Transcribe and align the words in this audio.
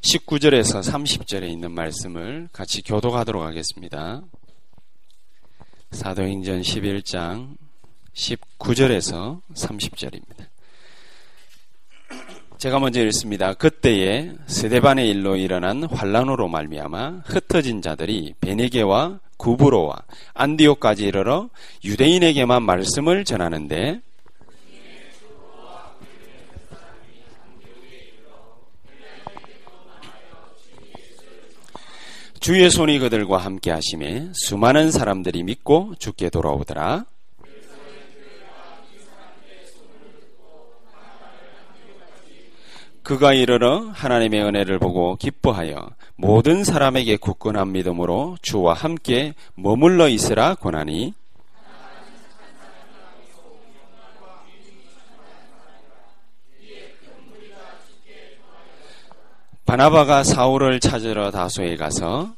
19절에서 0.00 0.80
30절에 0.80 1.48
있는 1.48 1.72
말씀을 1.72 2.48
같이 2.52 2.82
교독하도록 2.82 3.42
하겠습니다. 3.42 4.22
사도행전 5.90 6.62
11장 6.62 7.56
19절에서 8.14 9.40
30절입니다. 9.54 10.46
제가 12.58 12.80
먼저 12.80 13.00
읽습니다. 13.06 13.54
그때에 13.54 14.32
스데반의 14.46 15.08
일로 15.08 15.36
일어난 15.36 15.84
환란으로 15.84 16.48
말미암아 16.48 17.22
흩어진 17.24 17.82
자들이 17.82 18.34
베네게와 18.40 19.20
구브로와 19.36 19.96
안디오까지 20.34 21.06
이르러 21.06 21.50
유대인에게만 21.84 22.64
말씀을 22.64 23.24
전하는데 23.24 24.00
주의 32.40 32.70
손이 32.70 32.98
그들과 33.00 33.38
함께 33.38 33.70
하심에 33.70 34.28
수많은 34.32 34.90
사람들이 34.90 35.42
믿고 35.42 35.94
죽게 35.98 36.30
돌아오더라. 36.30 37.04
그가 43.02 43.32
이르러 43.32 43.88
하나님의 43.94 44.42
은혜를 44.42 44.78
보고 44.78 45.16
기뻐하여 45.16 45.90
모든 46.16 46.62
사람에게 46.62 47.16
굳건한 47.16 47.72
믿음으로 47.72 48.36
주와 48.42 48.74
함께 48.74 49.34
머물러 49.54 50.08
있으라 50.08 50.54
권하니 50.56 51.14
바나바가 59.68 60.24
사울을 60.24 60.80
찾으러 60.80 61.30
다소에 61.30 61.76
가서 61.76 62.32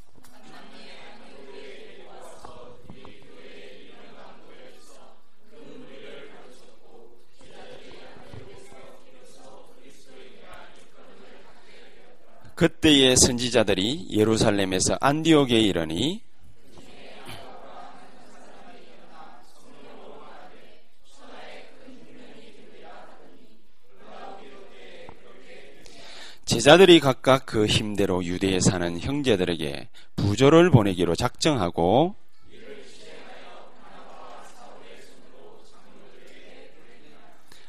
그때의 12.56 13.16
선지자들이 13.16 14.08
예루살렘에서 14.10 14.98
안디옥에 15.00 15.60
이르니 15.60 16.22
제자들이 26.50 26.98
각각 26.98 27.46
그 27.46 27.64
힘대로 27.64 28.24
유대에 28.24 28.58
사는 28.58 28.98
형제들에게 28.98 29.88
부조를 30.16 30.72
보내기로 30.72 31.14
작정하고 31.14 32.16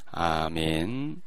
아멘. 0.09 1.21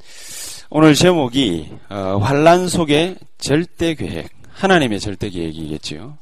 오늘 0.68 0.94
제목이 0.94 1.70
어, 1.90 2.18
환란 2.18 2.66
속의 2.66 3.18
절대 3.38 3.94
계획, 3.94 4.30
하나님의 4.50 4.98
절대 4.98 5.30
계획이겠지요. 5.30 6.18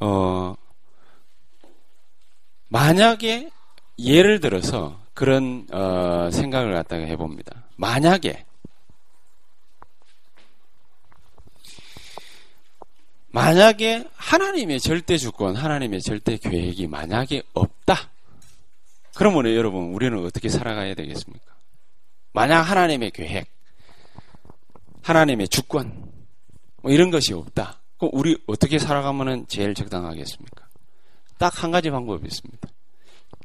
어, 0.00 0.54
만약에 2.68 3.48
예를 3.98 4.40
들어서 4.40 5.00
그런 5.14 5.66
어, 5.72 6.28
생각을 6.30 6.74
갖다가 6.74 7.06
해봅니다. 7.06 7.64
만약에 7.76 8.44
만약에 13.38 14.04
하나님의 14.16 14.80
절대 14.80 15.16
주권, 15.16 15.54
하나님의 15.54 16.02
절대 16.02 16.36
계획이 16.38 16.88
만약에 16.88 17.44
없다. 17.54 18.10
그러면 19.14 19.46
여러분 19.54 19.94
우리는 19.94 20.18
어떻게 20.24 20.48
살아가야 20.48 20.94
되겠습니까? 20.94 21.54
만약 22.32 22.62
하나님의 22.62 23.12
계획, 23.12 23.46
하나님의 25.02 25.48
주권, 25.50 26.10
뭐 26.82 26.90
이런 26.90 27.12
것이 27.12 27.32
없다. 27.32 27.78
그럼 27.96 28.10
우리 28.12 28.36
어떻게 28.48 28.80
살아가면 28.80 29.46
제일 29.46 29.72
적당하겠습니까? 29.72 30.66
딱 31.38 31.62
한 31.62 31.70
가지 31.70 31.90
방법이 31.90 32.26
있습니다. 32.26 32.68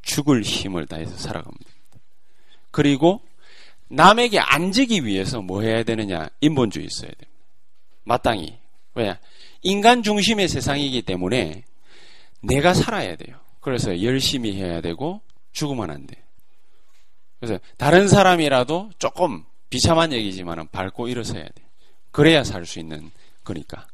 죽을 0.01 0.41
힘을 0.41 0.87
다해서 0.87 1.15
살아갑니다. 1.17 1.69
그리고 2.71 3.21
남에게 3.89 4.39
안지기 4.39 5.05
위해서 5.05 5.39
뭐 5.43 5.61
해야 5.61 5.83
되느냐? 5.83 6.29
인본주의 6.41 6.87
있어야 6.87 7.11
됩니다. 7.11 7.31
마땅히. 8.05 8.57
왜? 8.95 9.17
인간 9.63 10.03
중심의 10.03 10.47
세상이기 10.47 11.01
때문에 11.03 11.63
내가 12.41 12.74
살아야 12.74 13.16
돼요. 13.16 13.38
그래서 13.62 14.01
열심히 14.03 14.56
해야 14.56 14.81
되고 14.81 15.22
죽으면 15.53 15.90
안 15.90 16.06
돼. 16.06 16.22
그래서 17.40 17.59
다른 17.78 18.07
사람이라도 18.07 18.91
조금 19.00 19.44
비참한 19.69 20.12
얘기지만 20.13 20.68
밟고 20.68 21.07
일어서야 21.07 21.44
돼. 21.44 21.63
그래야 22.12 22.44
살 22.44 22.66
수 22.66 22.79
있는 22.79 23.12
거니까. 23.44 23.88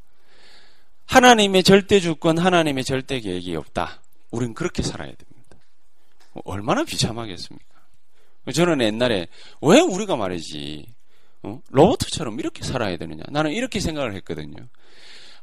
하나님의 1.05 1.63
절대 1.63 1.99
주권, 1.99 2.37
하나님의 2.37 2.83
절대 2.83 3.19
계획이 3.19 3.55
없다. 3.55 4.01
우린 4.31 4.53
그렇게 4.53 4.83
살아야 4.83 5.07
됩니다. 5.07 5.57
얼마나 6.45 6.83
비참하겠습니까? 6.83 7.65
저는 8.53 8.81
옛날에 8.81 9.27
왜 9.61 9.79
우리가 9.79 10.15
말이지 10.15 10.85
어? 11.43 11.61
로버트처럼 11.69 12.39
이렇게 12.39 12.63
살아야 12.63 12.97
되느냐? 12.97 13.23
나는 13.29 13.51
이렇게 13.51 13.79
생각을 13.79 14.13
했거든요. 14.15 14.67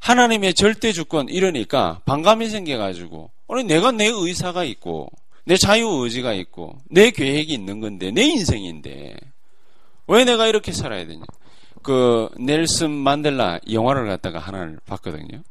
하나님의 0.01 0.55
절대 0.55 0.93
주권 0.93 1.29
이러니까 1.29 2.01
반감이 2.05 2.49
생겨가지고 2.49 3.31
아니 3.49 3.65
내가 3.65 3.93
내 3.93 4.07
의사가 4.07 4.65
있고 4.65 5.11
내 5.45 5.57
자유 5.57 5.89
의지가 5.89 6.33
있고 6.35 6.79
내 6.91 7.11
계획이 7.11 7.53
있는 7.53 7.81
건데 7.81 8.11
내 8.11 8.23
인생인데 8.23 9.17
왜 10.09 10.25
내가 10.25 10.47
이렇게 10.47 10.73
살아야 10.73 11.07
되냐? 11.07 11.25
그 11.83 12.29
넬슨 12.39 12.91
만델라 12.91 13.61
영화를 13.71 14.07
갖다가 14.07 14.39
하나를 14.39 14.81
봤거든요. 14.87 15.43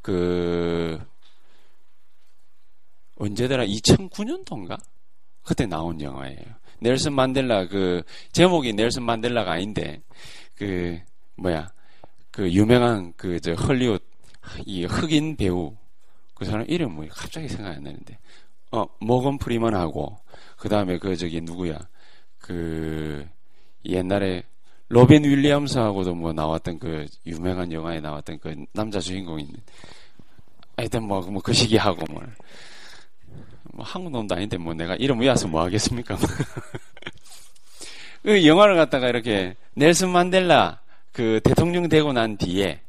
그 0.00 0.98
언제더라 3.16 3.66
2009년도인가 3.66 4.78
그때 5.42 5.66
나온 5.66 6.00
영화예요. 6.00 6.40
넬슨 6.80 7.12
만델라 7.12 7.68
그 7.68 8.02
제목이 8.32 8.72
넬슨 8.72 9.02
만델라가 9.02 9.52
아닌데 9.52 10.00
그 10.54 10.98
뭐야 11.36 11.70
그 12.32 12.50
유명한 12.50 13.12
그 13.16 13.38
저 13.40 13.52
헐리우드 13.52 14.02
이 14.66 14.84
흑인 14.84 15.36
배우 15.36 15.74
그 16.34 16.44
사람 16.44 16.64
이름 16.68 16.94
뭐 16.94 17.06
갑자기 17.08 17.48
생각이 17.48 17.76
안 17.76 17.84
나는데 17.84 18.18
어 18.72 18.84
모건 19.00 19.38
프리먼하고 19.38 20.18
그 20.56 20.68
다음에 20.68 20.98
그 20.98 21.16
저기 21.16 21.40
누구야 21.40 21.78
그 22.38 23.26
옛날에 23.84 24.42
로빈 24.88 25.24
윌리엄스하고도 25.24 26.14
뭐 26.14 26.32
나왔던 26.32 26.78
그 26.78 27.06
유명한 27.24 27.72
영화에 27.72 28.00
나왔던 28.00 28.38
그 28.40 28.64
남자 28.72 29.00
주인공이 29.00 29.44
있는 29.44 29.60
하여튼 30.76 31.04
뭐, 31.04 31.20
뭐, 31.22 31.40
그 31.40 31.52
시기하고 31.52 32.12
뭘. 32.12 32.34
뭐, 33.72 33.84
한국 33.84 34.10
놈도 34.10 34.34
아닌데 34.34 34.56
뭐 34.56 34.74
내가 34.74 34.96
이름 34.96 35.20
외워서 35.20 35.48
뭐 35.48 35.62
하겠습니까? 35.62 36.16
그 38.22 38.46
영화를 38.46 38.76
갖다가 38.76 39.08
이렇게 39.08 39.56
넬슨 39.74 40.10
만델라 40.10 40.81
그 41.12 41.40
대통령 41.44 41.88
되고 41.88 42.12
난 42.12 42.36
뒤에 42.36 42.80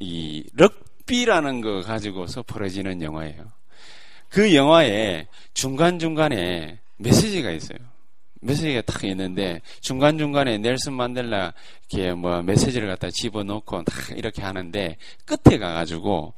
이 0.00 0.44
럭비라는 0.54 1.60
거 1.60 1.80
가지고서 1.82 2.42
벌어지는 2.42 3.00
영화예요. 3.02 3.44
그 4.28 4.54
영화에 4.54 5.26
중간중간에 5.54 6.80
메시지가 6.98 7.50
있어요. 7.50 7.78
메시지가 8.42 8.82
딱 8.82 9.04
있는데 9.04 9.60
중간중간에 9.80 10.58
넬슨 10.58 10.94
만델라 10.94 11.52
이렇게 11.90 12.14
뭐 12.14 12.42
메시지를 12.42 12.88
갖다 12.88 13.10
집어넣고 13.10 13.84
딱 13.84 14.16
이렇게 14.16 14.42
하는데 14.42 14.96
끝에 15.26 15.58
가가지고 15.58 16.34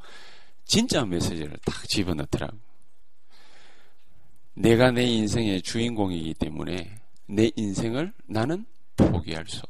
진짜 0.65 1.05
메시지를 1.05 1.57
딱 1.65 1.89
집어넣더라고. 1.89 2.57
내가 4.55 4.91
내 4.91 5.05
인생의 5.05 5.63
주인공이기 5.63 6.35
때문에 6.35 6.97
내 7.27 7.51
인생을 7.57 8.13
나는 8.27 8.67
포기할 8.97 9.47
수. 9.47 9.63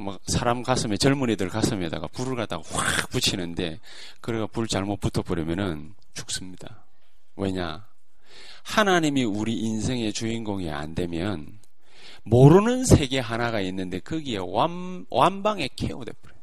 막 0.00 0.20
사람 0.26 0.62
가슴에 0.62 0.96
젊은이들 0.96 1.48
가슴에다가 1.48 2.08
불을 2.08 2.36
갖다가 2.36 2.62
확 2.66 3.10
붙이는데 3.10 3.80
그래가 4.20 4.46
불 4.46 4.66
잘못 4.66 5.00
붙어버리면은 5.00 5.94
죽습니다. 6.14 6.84
왜냐? 7.36 7.86
하나님이 8.62 9.24
우리 9.24 9.60
인생의 9.60 10.12
주인공이 10.12 10.70
안 10.70 10.94
되면 10.94 11.58
모르는 12.22 12.84
세계 12.84 13.20
하나가 13.20 13.60
있는데 13.60 14.00
거기에 14.00 14.38
완, 14.40 15.06
완방에 15.10 15.68
케어돼 15.76 16.12
버려요. 16.12 16.40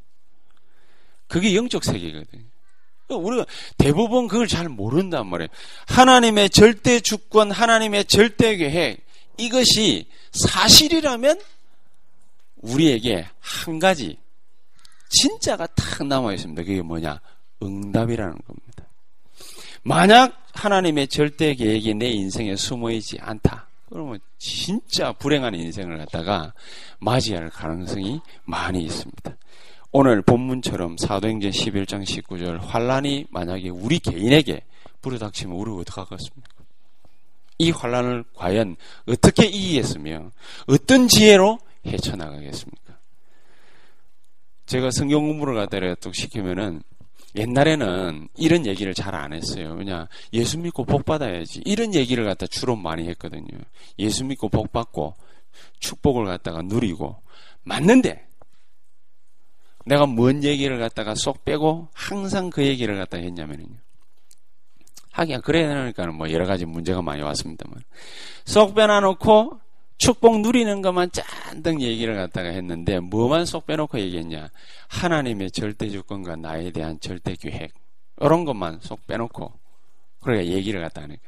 그게 1.27 1.55
영적 1.55 1.83
세계거든요. 1.83 2.43
우리가 3.09 3.45
대부분 3.77 4.27
그걸 4.27 4.47
잘 4.47 4.69
모른단 4.69 5.27
말이에요. 5.27 5.49
하나님의 5.87 6.49
절대 6.49 6.99
주권, 6.99 7.51
하나님의 7.51 8.05
절대 8.05 8.55
계획, 8.55 9.05
이것이 9.37 10.07
사실이라면 10.31 11.41
우리에게 12.61 13.27
한 13.39 13.79
가지 13.79 14.17
진짜가 15.09 15.67
탁 15.67 16.05
남아 16.05 16.33
있습니다. 16.33 16.63
그게 16.63 16.81
뭐냐? 16.81 17.19
응답이라는 17.61 18.37
겁니다. 18.47 18.85
만약 19.83 20.45
하나님의 20.53 21.07
절대 21.07 21.53
계획이 21.53 21.93
내 21.95 22.09
인생에 22.09 22.55
숨어 22.55 22.91
있지 22.91 23.17
않다. 23.19 23.67
그러면 23.89 24.19
진짜 24.37 25.11
불행한 25.11 25.53
인생을 25.53 25.97
갖다가 25.97 26.53
맞이할 26.99 27.49
가능성이 27.49 28.21
많이 28.45 28.83
있습니다. 28.83 29.35
오늘 29.91 30.21
본문처럼 30.21 30.95
사도행전 30.97 31.51
11장 31.51 32.05
19절 32.05 32.61
환란이 32.61 33.25
만약에 33.29 33.69
우리 33.69 33.99
개인에게 33.99 34.63
불어닥치면 35.01 35.55
우리 35.55 35.71
어떡하겠습니까? 35.81 36.49
이 37.57 37.71
환란을 37.71 38.23
과연 38.33 38.77
어떻게 39.07 39.45
이기겠으며 39.45 40.31
어떤 40.67 41.07
지혜로 41.09 41.59
헤쳐나가겠습니까? 41.85 42.97
제가 44.65 44.91
성경 44.91 45.27
공부를 45.27 45.55
갖다 45.55 45.79
또 46.01 46.11
시키면은 46.13 46.81
옛날에는 47.35 48.29
이런 48.37 48.65
얘기를 48.65 48.93
잘 48.93 49.15
안 49.15 49.33
했어요. 49.33 49.75
그냥 49.75 50.07
예수 50.33 50.57
믿고 50.57 50.85
복 50.85 51.05
받아야지. 51.05 51.61
이런 51.65 51.93
얘기를 51.93 52.25
갖다 52.25 52.47
주로 52.47 52.75
많이 52.75 53.07
했거든요. 53.09 53.45
예수 53.99 54.25
믿고 54.25 54.49
복 54.49 54.71
받고 54.71 55.15
축복을 55.79 56.25
갖다가 56.25 56.61
누리고 56.61 57.21
맞는데 57.63 58.27
내가 59.85 60.05
뭔 60.05 60.43
얘기를 60.43 60.79
갖다가 60.79 61.15
쏙 61.15 61.43
빼고 61.43 61.89
항상 61.93 62.49
그 62.49 62.65
얘기를 62.65 62.97
갖다 62.97 63.17
했냐면요. 63.17 63.75
하긴 65.11 65.41
그래야 65.41 65.73
되니까 65.73 66.07
뭐 66.07 66.31
여러 66.31 66.45
가지 66.45 66.65
문제가 66.65 67.01
많이 67.01 67.21
왔습니다만 67.21 67.81
쏙 68.45 68.73
빼놔놓고 68.75 69.59
축복 70.01 70.39
누리는 70.39 70.81
것만 70.81 71.11
짠뜩 71.11 71.79
얘기를 71.79 72.15
갖다가 72.15 72.49
했는데 72.49 72.99
뭐만 72.99 73.45
쏙 73.45 73.67
빼놓고 73.67 73.99
얘기했냐? 73.99 74.49
하나님의 74.87 75.51
절대 75.51 75.89
주권과 75.89 76.37
나에 76.37 76.71
대한 76.71 76.99
절대 76.99 77.35
계획. 77.35 77.71
이런 78.19 78.43
것만 78.43 78.79
쏙 78.81 79.05
빼놓고 79.05 79.53
그러니까 80.19 80.51
얘기를 80.51 80.81
갖다 80.81 81.03
하니까. 81.03 81.21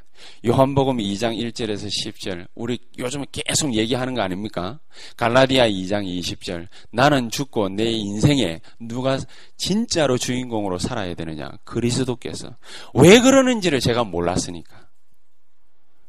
요한복음 0.44 0.98
2장 0.98 1.38
1절에서 1.38 1.86
10절. 1.86 2.48
우리 2.56 2.80
요즘 2.98 3.24
계속 3.32 3.76
얘기하는 3.76 4.16
거 4.16 4.24
아닙니까? 4.24 4.80
갈라디아 5.18 5.68
2장 5.68 6.04
20절. 6.08 6.68
나는 6.92 7.30
죽고 7.30 7.70
내 7.70 7.92
인생에 7.92 8.60
누가 8.80 9.20
진짜로 9.56 10.18
주인공으로 10.18 10.80
살아야 10.80 11.14
되느냐? 11.14 11.52
그리스도께서. 11.64 12.56
왜 12.96 13.20
그러는지를 13.20 13.80
제가 13.82 14.04
몰랐으니까. 14.04 14.88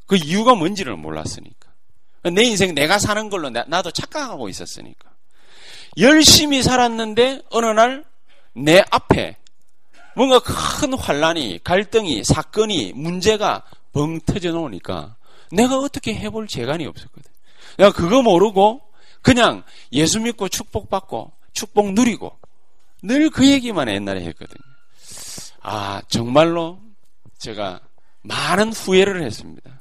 그 0.07 0.17
이유가 0.17 0.55
뭔지를 0.55 0.97
몰랐으니까 0.97 1.64
내 2.31 2.43
인생 2.45 2.75
내가 2.75 2.99
사는 2.99 3.29
걸로 3.31 3.51
나 3.51 3.83
도 3.83 3.91
착각하고 3.91 4.49
있었으니까 4.49 5.11
열심히 5.99 6.63
살았는데 6.63 7.43
어느 7.51 7.67
날 7.67 8.05
내 8.57 8.85
앞에 8.91 9.37
뭔가 10.15 10.39
큰 10.39 10.95
환란이 10.95 11.59
갈등이 11.65 12.23
사건이 12.23 12.93
문제가 12.95 13.65
벙 13.93 14.21
터져 14.21 14.53
놓으니까 14.53 15.17
내가 15.51 15.79
어떻게 15.79 16.15
해볼 16.15 16.47
재간이 16.47 16.87
없었거든. 16.87 17.31
내가 17.79 17.91
그거 17.93 18.23
모르고 18.23 18.81
그냥 19.23 19.65
예수 19.93 20.21
믿고 20.21 20.49
축복받고 20.49 21.33
축복 21.53 21.95
누리고 21.95 22.39
늘 23.03 23.29
그 23.31 23.45
얘기만 23.51 23.89
옛날에 23.89 24.21
했거든요. 24.27 24.63
아, 25.63 26.01
정말로 26.09 26.79
제가 27.39 27.81
많은 28.23 28.73
후회를 28.73 29.23
했습니다. 29.25 29.81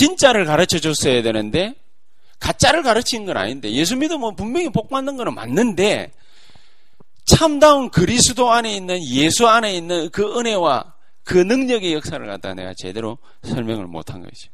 진짜를 0.00 0.46
가르쳐 0.46 0.78
줬어야 0.78 1.20
되는데 1.20 1.74
가짜를 2.38 2.82
가르친 2.82 3.26
건 3.26 3.36
아닌데 3.36 3.70
예수 3.72 3.96
믿으면 3.96 4.34
분명히 4.34 4.70
복 4.70 4.88
받는 4.88 5.18
거는 5.18 5.34
맞는데 5.34 6.10
참다운 7.26 7.90
그리스도 7.90 8.50
안에 8.50 8.74
있는 8.74 9.04
예수 9.04 9.46
안에 9.46 9.74
있는 9.74 10.08
그 10.10 10.38
은혜와 10.38 10.94
그 11.22 11.36
능력의 11.36 11.92
역사를 11.92 12.26
갖다 12.26 12.54
내가 12.54 12.72
제대로 12.78 13.18
설명을 13.42 13.86
못한 13.86 14.22
거죠. 14.22 14.48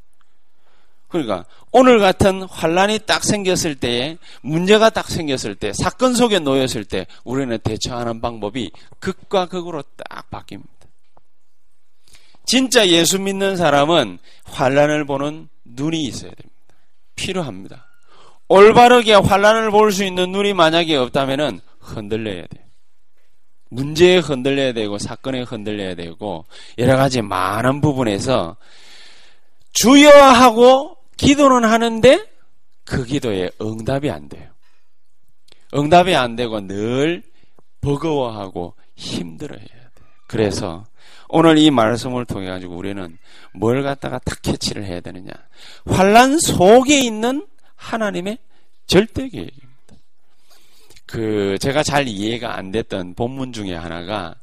그러니까 1.06 1.44
오늘 1.70 2.00
같은 2.00 2.42
환란이 2.42 2.98
딱 3.06 3.22
생겼을 3.22 3.76
때에 3.76 4.18
문제가 4.42 4.90
딱 4.90 5.08
생겼을 5.08 5.54
때 5.54 5.72
사건 5.72 6.14
속에 6.14 6.40
놓였을 6.40 6.84
때 6.84 7.06
우리는 7.22 7.56
대처하는 7.58 8.20
방법이 8.20 8.72
극과 8.98 9.46
극으로 9.46 9.84
딱 9.96 10.28
바뀝니다. 10.28 10.75
진짜 12.46 12.86
예수 12.88 13.18
믿는 13.20 13.56
사람은 13.56 14.18
환란을 14.44 15.04
보는 15.04 15.48
눈이 15.64 16.02
있어야 16.04 16.30
됩니다. 16.30 16.56
필요합니다. 17.16 17.86
올바르게 18.48 19.14
환란을 19.14 19.70
볼 19.70 19.90
수 19.90 20.04
있는 20.04 20.30
눈이 20.30 20.54
만약에 20.54 20.94
없다면은 20.96 21.60
흔들려야 21.80 22.46
돼요. 22.46 22.64
문제에 23.68 24.18
흔들려야 24.18 24.72
되고 24.72 24.98
사건에 24.98 25.42
흔들려야 25.42 25.96
되고 25.96 26.46
여러 26.78 26.96
가지 26.96 27.20
많은 27.20 27.80
부분에서 27.80 28.56
주여 29.72 30.08
하고 30.10 30.96
기도는 31.16 31.68
하는데 31.68 32.24
그 32.84 33.04
기도에 33.04 33.50
응답이 33.60 34.10
안 34.10 34.28
돼요. 34.28 34.48
응답이 35.74 36.14
안 36.14 36.36
되고 36.36 36.60
늘 36.60 37.24
버거워하고 37.80 38.74
힘들어해야 38.94 39.66
돼. 39.66 40.02
그래서 40.28 40.84
오늘 41.28 41.58
이 41.58 41.70
말씀을 41.70 42.24
통해 42.24 42.46
가지고 42.46 42.76
우리는 42.76 43.18
뭘 43.52 43.82
갖다가 43.82 44.18
탁 44.24 44.40
캐치를 44.42 44.84
해야 44.84 45.00
되느냐? 45.00 45.32
환란 45.86 46.38
속에 46.38 47.00
있는 47.00 47.46
하나님의 47.74 48.38
절대 48.86 49.28
계획입니다. 49.28 49.66
그 51.06 51.56
제가 51.60 51.82
잘 51.82 52.08
이해가 52.08 52.56
안 52.56 52.70
됐던 52.70 53.14
본문 53.14 53.52
중에 53.52 53.74
하나가 53.74 54.34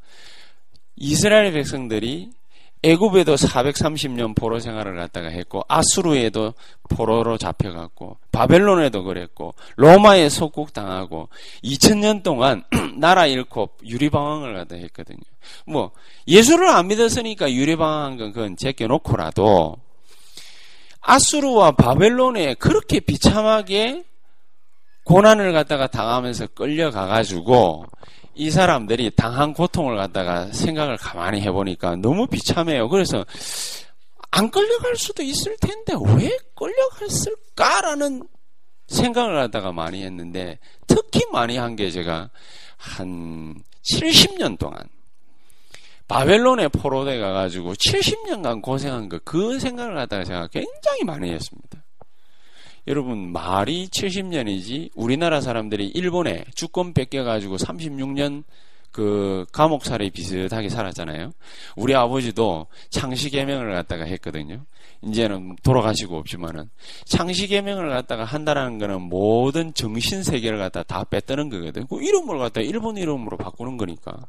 이스라엘 0.95 1.51
백성들이 1.53 2.31
애굽에도 2.83 3.35
430년 3.35 4.35
포로 4.35 4.59
생활을 4.59 4.95
갖다가 4.95 5.29
했고 5.29 5.63
아수르에도 5.69 6.53
포로로 6.89 7.37
잡혀갔고 7.37 8.17
바벨론에도 8.31 9.03
그랬고 9.03 9.55
로마에 9.77 10.27
속국당하고 10.27 11.29
2000년 11.63 12.23
동안 12.23 12.63
나라 12.99 13.25
잃고 13.25 13.69
유리방황을 13.85 14.53
갖다 14.53 14.75
했거든요. 14.75 15.21
뭐 15.65 15.91
예수를 16.27 16.67
안 16.67 16.87
믿었으니까 16.87 17.51
유리방황한 17.53 18.17
건 18.17 18.33
그건 18.33 18.57
제껴놓고라도 18.57 19.77
아수르와 20.99 21.71
바벨론에 21.71 22.55
그렇게 22.55 22.99
비참하게 22.99 24.03
고난을 25.05 25.53
갖다가 25.53 25.87
당하면서 25.87 26.47
끌려가가지고 26.47 27.85
이 28.35 28.49
사람들이 28.49 29.11
당한 29.15 29.53
고통을 29.53 29.95
갖다가 29.97 30.47
생각을 30.51 30.97
가만히 30.97 31.41
해보니까 31.41 31.95
너무 31.97 32.27
비참해요. 32.27 32.89
그래서 32.89 33.25
안 34.31 34.49
끌려갈 34.49 34.95
수도 34.95 35.21
있을 35.21 35.55
텐데 35.57 35.93
왜 36.17 36.35
끌려갔을까라는 36.55 38.27
생각을 38.87 39.35
갖다가 39.35 39.71
많이 39.71 40.03
했는데 40.03 40.59
특히 40.87 41.25
많이 41.31 41.57
한 41.57 41.75
게 41.75 41.91
제가 41.91 42.29
한 42.77 43.55
70년 43.83 44.57
동안 44.57 44.77
바벨론에 46.07 46.67
포로돼 46.67 47.19
가가지고 47.19 47.73
70년간 47.75 48.61
고생한 48.61 49.09
거 49.09 49.19
그 49.23 49.59
생각을 49.59 49.95
갖다가 49.95 50.23
제가 50.23 50.47
굉장히 50.47 51.03
많이 51.05 51.31
했습니다. 51.31 51.82
여러분 52.87 53.31
말이 53.31 53.87
70년이지 53.87 54.89
우리나라 54.95 55.39
사람들이 55.41 55.87
일본에 55.87 56.43
주권 56.53 56.93
뺏겨가지고 56.93 57.57
36년 57.57 58.43
그 58.91 59.45
감옥살이 59.51 60.11
비슷하게 60.11 60.69
살았잖아요. 60.69 61.31
우리 61.75 61.95
아버지도 61.95 62.67
창시개명을 62.89 63.73
갖다가 63.73 64.05
했거든요. 64.05 64.65
이제는 65.01 65.55
돌아가시고 65.63 66.15
없지만은 66.17 66.69
창시개명을 67.05 67.89
갖다가 67.89 68.23
한다라는 68.23 68.77
거는 68.77 69.01
모든 69.01 69.73
정신 69.73 70.21
세계를 70.21 70.59
갖다 70.59 70.83
다 70.83 71.03
뺐다는 71.05 71.49
거거든. 71.49 71.87
그 71.87 72.03
이름을 72.03 72.37
갖다 72.37 72.61
일본 72.61 72.97
이름으로 72.97 73.37
바꾸는 73.37 73.77
거니까. 73.77 74.27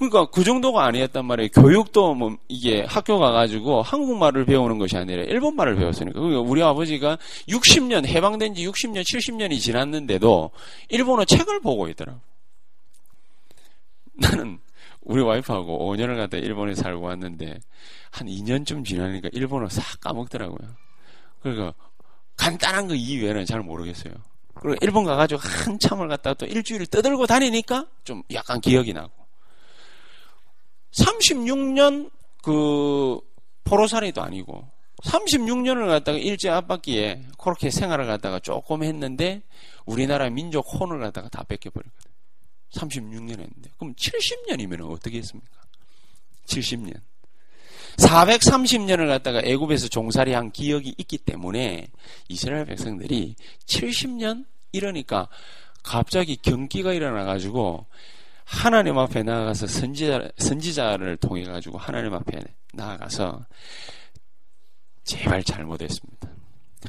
그러니까 0.00 0.30
그 0.30 0.44
정도가 0.44 0.86
아니었단 0.86 1.26
말이에요. 1.26 1.50
교육도 1.50 2.14
뭐 2.14 2.34
이게 2.48 2.82
학교 2.88 3.18
가가지고 3.18 3.82
한국말을 3.82 4.46
배우는 4.46 4.78
것이 4.78 4.96
아니라 4.96 5.24
일본말을 5.24 5.76
배웠으니까. 5.76 6.18
그러니까 6.18 6.40
우리 6.40 6.62
아버지가 6.62 7.18
60년 7.48 8.06
해방된 8.06 8.54
지 8.54 8.66
60년, 8.66 9.02
70년이 9.02 9.60
지났는데도 9.60 10.52
일본어 10.88 11.26
책을 11.26 11.60
보고 11.60 11.86
있더라고. 11.88 12.18
나는 14.14 14.58
우리 15.02 15.20
와이프하고 15.20 15.92
5년을 15.92 16.16
갖다 16.16 16.38
일본에 16.38 16.74
살고 16.74 17.04
왔는데 17.04 17.60
한 18.10 18.26
2년쯤 18.26 18.86
지나니까 18.86 19.28
일본어 19.32 19.68
싹 19.68 20.00
까먹더라고요. 20.00 20.66
그러니까 21.42 21.74
간단한 22.38 22.88
거 22.88 22.94
이외에는 22.94 23.44
잘 23.44 23.60
모르겠어요. 23.60 24.14
그리고 24.54 24.78
일본 24.80 25.04
가가지고 25.04 25.42
한참을 25.42 26.08
갔다 26.08 26.32
또 26.32 26.46
일주일 26.46 26.86
떠들고 26.86 27.26
다니니까 27.26 27.84
좀 28.04 28.22
약간 28.32 28.62
기억이 28.62 28.94
나고. 28.94 29.19
36년 30.92 32.10
그 32.42 33.20
포로살이도 33.64 34.22
아니고 34.22 34.68
36년을 35.04 35.86
갖다가 35.86 36.18
일제 36.18 36.48
압박기에 36.50 37.22
그렇게 37.38 37.70
생활을 37.70 38.06
갖다가 38.06 38.38
조금 38.38 38.82
했는데 38.82 39.42
우리나라 39.86 40.28
민족 40.28 40.60
혼을 40.60 41.00
갖다가 41.00 41.28
다 41.28 41.42
뺏겨버렸거든. 41.44 42.10
36년 42.72 43.30
했는데. 43.30 43.70
그럼 43.78 43.94
70년이면 43.94 44.90
어떻게 44.90 45.18
했습니까? 45.18 45.50
70년. 46.46 47.00
430년을 47.96 49.08
갖다가 49.08 49.40
애굽에서 49.44 49.88
종살이 49.88 50.32
한 50.32 50.52
기억이 50.52 50.94
있기 50.96 51.18
때문에 51.18 51.88
이스라엘 52.28 52.64
백성들이 52.66 53.34
70년 53.66 54.46
이러니까 54.72 55.28
갑자기 55.82 56.36
경기가 56.36 56.92
일어나 56.92 57.24
가지고 57.24 57.86
하나님 58.44 58.98
앞에 58.98 59.22
나아가서 59.22 59.66
선지자, 59.66 60.30
선지자를 60.38 61.16
통해 61.18 61.44
가지고 61.44 61.78
하나님 61.78 62.14
앞에 62.14 62.40
나아가서 62.74 63.44
제발 65.04 65.42
잘못했습니다. 65.44 66.28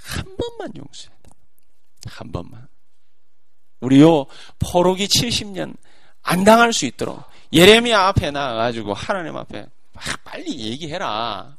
한 0.01 0.25
번만 0.37 0.71
용서해. 0.75 1.15
한 2.07 2.31
번만. 2.31 2.67
우리 3.79 4.01
요 4.01 4.25
포로기 4.59 5.07
70년 5.07 5.75
안 6.23 6.43
당할 6.43 6.71
수 6.73 6.85
있도록 6.85 7.23
예레미야 7.51 7.99
앞에 8.07 8.31
나가가지고 8.31 8.93
하나님 8.93 9.35
앞에 9.37 9.65
빨리 10.23 10.59
얘기해라. 10.59 11.57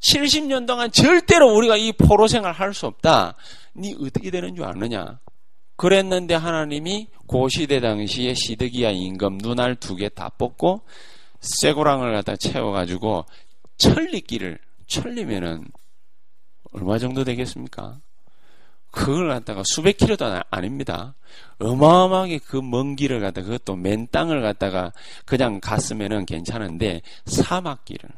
70년 0.00 0.66
동안 0.66 0.90
절대로 0.92 1.54
우리가 1.54 1.76
이 1.76 1.92
포로 1.92 2.28
생활 2.28 2.52
할 2.52 2.74
수 2.74 2.86
없다. 2.86 3.34
네 3.74 3.94
어떻게 4.00 4.30
되는 4.30 4.54
줄 4.54 4.64
아느냐? 4.64 5.18
그랬는데 5.76 6.34
하나님이 6.34 7.08
고 7.26 7.48
시대 7.48 7.80
당시에 7.80 8.34
시드기야 8.34 8.90
임금 8.90 9.38
눈알 9.38 9.76
두 9.76 9.96
개 9.96 10.08
다 10.08 10.30
뽑고 10.30 10.82
쇠고랑을 11.40 12.12
갖다 12.14 12.36
채워가지고 12.36 13.26
천리길을 13.76 14.58
천리면은 14.86 15.64
얼마 16.72 16.98
정도 16.98 17.24
되겠습니까? 17.24 17.98
그걸 18.90 19.28
갖다가 19.28 19.62
수백 19.66 19.98
킬로도 19.98 20.24
아닙니다. 20.50 21.14
어마어마하게 21.58 22.38
그 22.38 22.58
먼 22.62 22.96
길을 22.96 23.20
갖다 23.20 23.42
가 23.42 23.46
그것도 23.46 23.76
맨 23.76 24.08
땅을 24.10 24.40
갖다가 24.40 24.92
그냥 25.26 25.60
갔으면은 25.60 26.24
괜찮은데 26.24 27.02
사막길을 27.26 28.08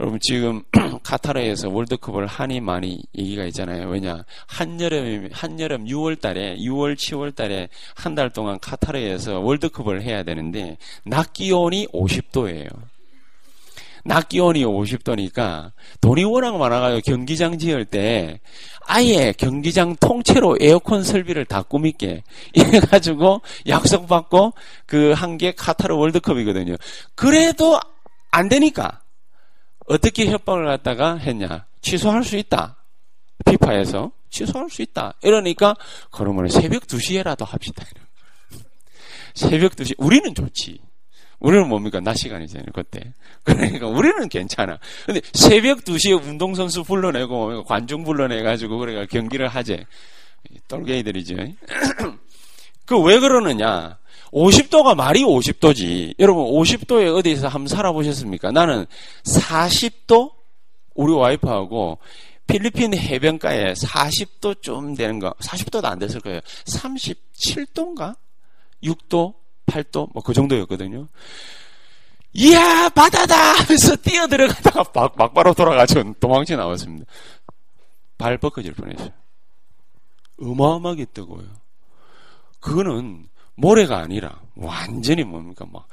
여러분 0.00 0.18
지금 0.22 0.62
카타르에서 1.04 1.68
월드컵을 1.68 2.26
하니 2.26 2.60
많이 2.60 3.02
얘기가 3.16 3.44
있잖아요. 3.46 3.88
왜냐 3.88 4.24
한여름 4.46 5.28
한여름 5.32 5.84
6월달에 5.84 6.58
6월 6.58 6.96
7월달에 6.96 7.68
한 7.94 8.12
달 8.14 8.30
동안 8.30 8.58
카타르에서 8.60 9.40
월드컵을 9.40 10.02
해야 10.02 10.22
되는데 10.22 10.76
낮 11.04 11.32
기온이 11.32 11.86
50도예요. 11.88 12.68
낮 14.04 14.28
기온이 14.28 14.64
50도니까 14.64 15.70
돈이 16.00 16.24
워낙 16.24 16.56
많아가지고 16.58 17.00
경기장 17.02 17.56
지을 17.58 17.84
때 17.84 18.40
아예 18.86 19.32
경기장 19.36 19.94
통째로 19.96 20.56
에어컨 20.60 21.04
설비를 21.04 21.44
다 21.44 21.62
꾸밀게 21.62 22.24
이래가지고 22.54 23.40
약속받고 23.68 24.54
그 24.86 25.12
한 25.14 25.38
게 25.38 25.52
카타르 25.52 25.94
월드컵이거든요. 25.94 26.74
그래도 27.14 27.78
안 28.32 28.48
되니까 28.48 29.01
어떻게 29.92 30.26
협박을 30.26 30.64
갖다가 30.64 31.16
했냐? 31.16 31.66
취소할 31.82 32.24
수 32.24 32.36
있다. 32.36 32.76
피파에서 33.44 34.10
취소할 34.30 34.70
수 34.70 34.80
있다. 34.82 35.14
이러니까 35.22 35.76
그러면 36.10 36.48
새벽 36.48 36.86
2시에라도 36.86 37.44
합시다. 37.44 37.84
새벽 39.34 39.76
2시 39.76 39.94
우리는 39.98 40.34
좋지. 40.34 40.80
우리는 41.40 41.68
뭡니까? 41.68 42.00
낮 42.00 42.14
시간이잖아요, 42.14 42.66
그때. 42.72 43.12
그러니까 43.42 43.88
우리는 43.88 44.28
괜찮아. 44.28 44.78
근데 45.04 45.20
새벽 45.34 45.80
2시에 45.84 46.22
운동선수 46.22 46.84
불러내고, 46.84 47.64
관중 47.64 48.04
불러내가지고, 48.04 48.78
그래가 48.78 49.06
경기를 49.06 49.48
하재. 49.48 49.84
똘개이들이죠. 50.68 51.34
그 52.86 53.00
왜 53.00 53.18
그러느냐? 53.18 53.98
50도가 54.32 54.94
말이 54.96 55.22
50도지. 55.24 56.14
여러분, 56.18 56.44
50도에 56.44 57.14
어디서 57.16 57.48
한번 57.48 57.68
살아보셨습니까? 57.68 58.50
나는 58.50 58.86
40도? 59.24 60.32
우리 60.94 61.12
와이프하고 61.12 61.98
필리핀 62.46 62.94
해변가에 62.94 63.72
40도 63.74 64.60
좀 64.62 64.94
되는 64.94 65.18
거, 65.18 65.32
40도도 65.40 65.84
안 65.84 65.98
됐을 65.98 66.20
거예요. 66.20 66.40
37도인가? 66.66 68.16
6도? 68.82 69.34
8도 69.66 70.12
뭐 70.12 70.22
그 70.22 70.34
정도였거든요. 70.34 71.08
이야 72.34 72.88
바다다 72.88 73.34
하면서 73.34 73.94
뛰어 73.96 74.26
들어가다가 74.26 74.84
막, 74.94 75.14
막바로 75.16 75.54
돌아가서 75.54 76.02
도망쳐 76.18 76.56
나왔습니다. 76.56 77.06
발 78.18 78.38
벗겨질 78.38 78.72
뻔했어요. 78.72 79.10
어마어마하게 80.40 81.06
뜨거워요. 81.06 81.46
그거는 82.60 83.28
모래가 83.54 83.98
아니라 83.98 84.40
완전히 84.56 85.24
뭡니까 85.24 85.66
막 85.70 85.86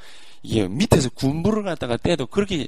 이게 0.43 0.67
밑에서 0.67 1.09
군부를 1.09 1.63
갖다가 1.63 1.97
떼도 1.97 2.27
그렇게 2.27 2.67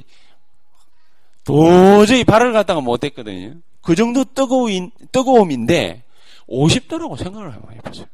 도저히 1.43 2.23
발을 2.23 2.53
갖다가 2.53 2.81
못했거든요. 2.81 3.55
그 3.81 3.95
정도 3.95 4.23
뜨거움, 4.23 4.91
뜨거움인데 5.11 6.03
50도라고 6.47 7.17
생각을 7.17 7.53
한번 7.53 7.75
해보세요. 7.75 8.05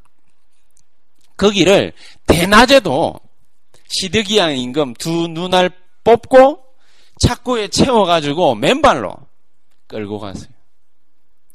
거기를 1.35 1.93
대낮에도 2.25 3.19
시드기양 3.89 4.57
임금 4.57 4.93
두 4.95 5.27
눈알 5.27 5.71
뽑고 6.03 6.63
착고에 7.19 7.67
채워가지고 7.67 8.55
맨발로 8.55 9.15
끌고 9.87 10.19
갔어요. 10.19 10.49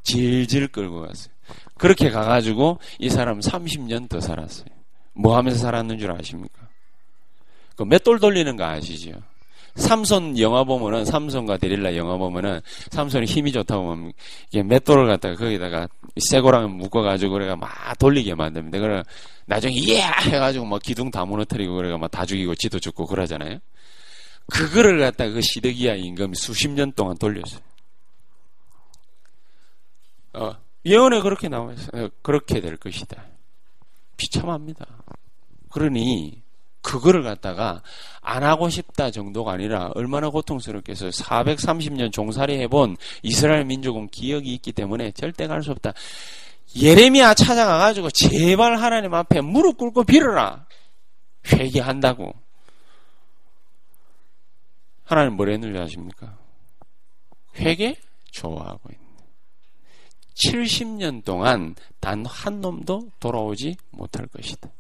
질질 0.03 0.69
끌고 0.69 1.03
갔어요. 1.03 1.33
그렇게 1.79 2.11
가가지고 2.11 2.79
이 2.99 3.09
사람 3.11 3.41
30년 3.41 4.09
더 4.09 4.21
살았어요. 4.21 4.72
뭐 5.15 5.37
하면서 5.37 5.59
살았는 5.59 5.99
줄 5.99 6.11
아십니까? 6.11 6.69
그 7.77 7.83
맷돌 7.85 8.19
돌리는 8.21 8.57
거 8.57 8.65
아시죠? 8.65 9.13
삼손 9.75 10.39
영화 10.39 10.65
보면은 10.65 11.07
삼손과 11.07 11.57
데릴라 11.57 11.97
영화 11.97 12.19
보면은 12.19 12.61
삼손이 12.91 13.25
힘이 13.25 13.53
좋다고 13.53 13.83
보면 13.85 14.13
이게 14.51 14.63
맷돌을 14.63 15.07
갖다가 15.07 15.35
거기다가 15.35 15.89
쇠고랑 16.31 16.77
묶어가지고 16.77 17.33
그래가 17.33 17.57
막 17.57 17.71
돌리게 17.99 18.35
만듭니다. 18.35 18.79
그래 18.79 19.03
나중에 19.47 19.75
예 19.89 20.03
해가지고 20.03 20.67
막 20.67 20.83
기둥 20.83 21.11
다 21.11 21.25
무너뜨리고 21.25 21.75
그래가 21.75 21.97
막 21.97 22.11
다 22.11 22.27
죽이고 22.27 22.55
지도 22.57 22.79
죽고 22.79 23.07
그러잖아요. 23.07 23.59
그거를 24.51 25.01
갖다가 25.01 25.33
그 25.33 25.41
시드기야 25.41 25.95
임금이 25.95 26.35
수십 26.37 26.69
년 26.69 26.93
동안 26.93 27.17
돌렸어요. 27.17 27.61
어, 30.35 30.55
예언에 30.85 31.21
그렇게 31.21 31.49
나와 31.49 31.73
있어요. 31.73 32.11
그렇게 32.21 32.61
될 32.61 32.77
것이다. 32.77 33.25
비참합니다. 34.23 34.87
그러니 35.71 36.43
그거를 36.81 37.23
갖다가 37.23 37.83
안 38.21 38.43
하고 38.45 38.69
싶다 38.69 39.11
정도가 39.11 39.53
아니라 39.53 39.91
얼마나 39.95 40.31
고통스럽겠어요. 40.31 41.11
430년 41.11 42.13
종살이 42.13 42.59
해본 42.61 42.97
이스라엘 43.23 43.65
민족은 43.65 44.09
기억이 44.09 44.55
있기 44.55 44.73
때문에 44.73 45.11
절대 45.13 45.47
갈 45.47 45.63
수 45.63 45.73
없다. 45.73 45.93
예레미야 46.75 47.35
찾아가가지고 47.35 48.11
제발 48.11 48.77
하나님 48.77 49.13
앞에 49.15 49.41
무릎 49.41 49.77
꿇고 49.77 50.05
빌어라. 50.05 50.67
회개한다고. 51.53 52.33
하나님 55.05 55.35
뭐라 55.35 55.53
했는지 55.53 55.79
아십니까? 55.79 56.39
회개? 57.57 57.97
좋아하고 58.31 58.89
있네. 58.93 59.02
70년 60.35 61.25
동안 61.25 61.75
단 62.01 62.25
한 62.27 62.61
놈도 62.61 63.11
돌아오지 63.21 63.77
못할 63.91 64.27
것이다. 64.27 64.71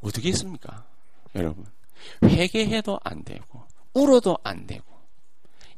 어떻게 0.00 0.28
했습니까? 0.28 0.86
여러분. 1.34 1.66
회개해도 2.22 3.00
안 3.02 3.24
되고, 3.24 3.64
울어도 3.94 4.38
안 4.44 4.66
되고, 4.66 4.84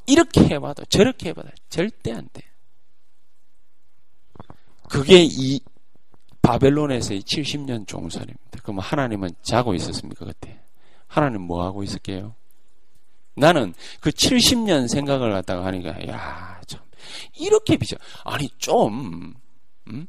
이렇게 0.07 0.43
해봐도 0.43 0.85
저렇게 0.87 1.31
해봐도 1.31 1.49
절대 1.69 2.13
안 2.13 2.29
돼. 2.33 2.43
그게 4.89 5.23
이 5.23 5.61
바벨론에서의 6.43 7.23
70년 7.23 7.87
종살입니다. 7.87 8.61
그럼 8.63 8.79
하나님은 8.81 9.31
자고 9.43 9.75
있었습니까, 9.75 10.25
그때? 10.25 10.61
하나님 11.07 11.43
뭐 11.43 11.65
하고 11.65 11.83
있을게요? 11.83 12.35
나는 13.39 13.75
그 14.01 14.11
70년 14.11 14.89
생각을 14.89 15.33
갖다가 15.33 15.65
하니까, 15.67 15.91
야, 16.09 16.61
참, 16.67 16.81
이렇게 17.39 17.77
비죠. 17.77 17.97
아니, 18.25 18.49
좀, 18.59 19.35
음? 19.89 20.07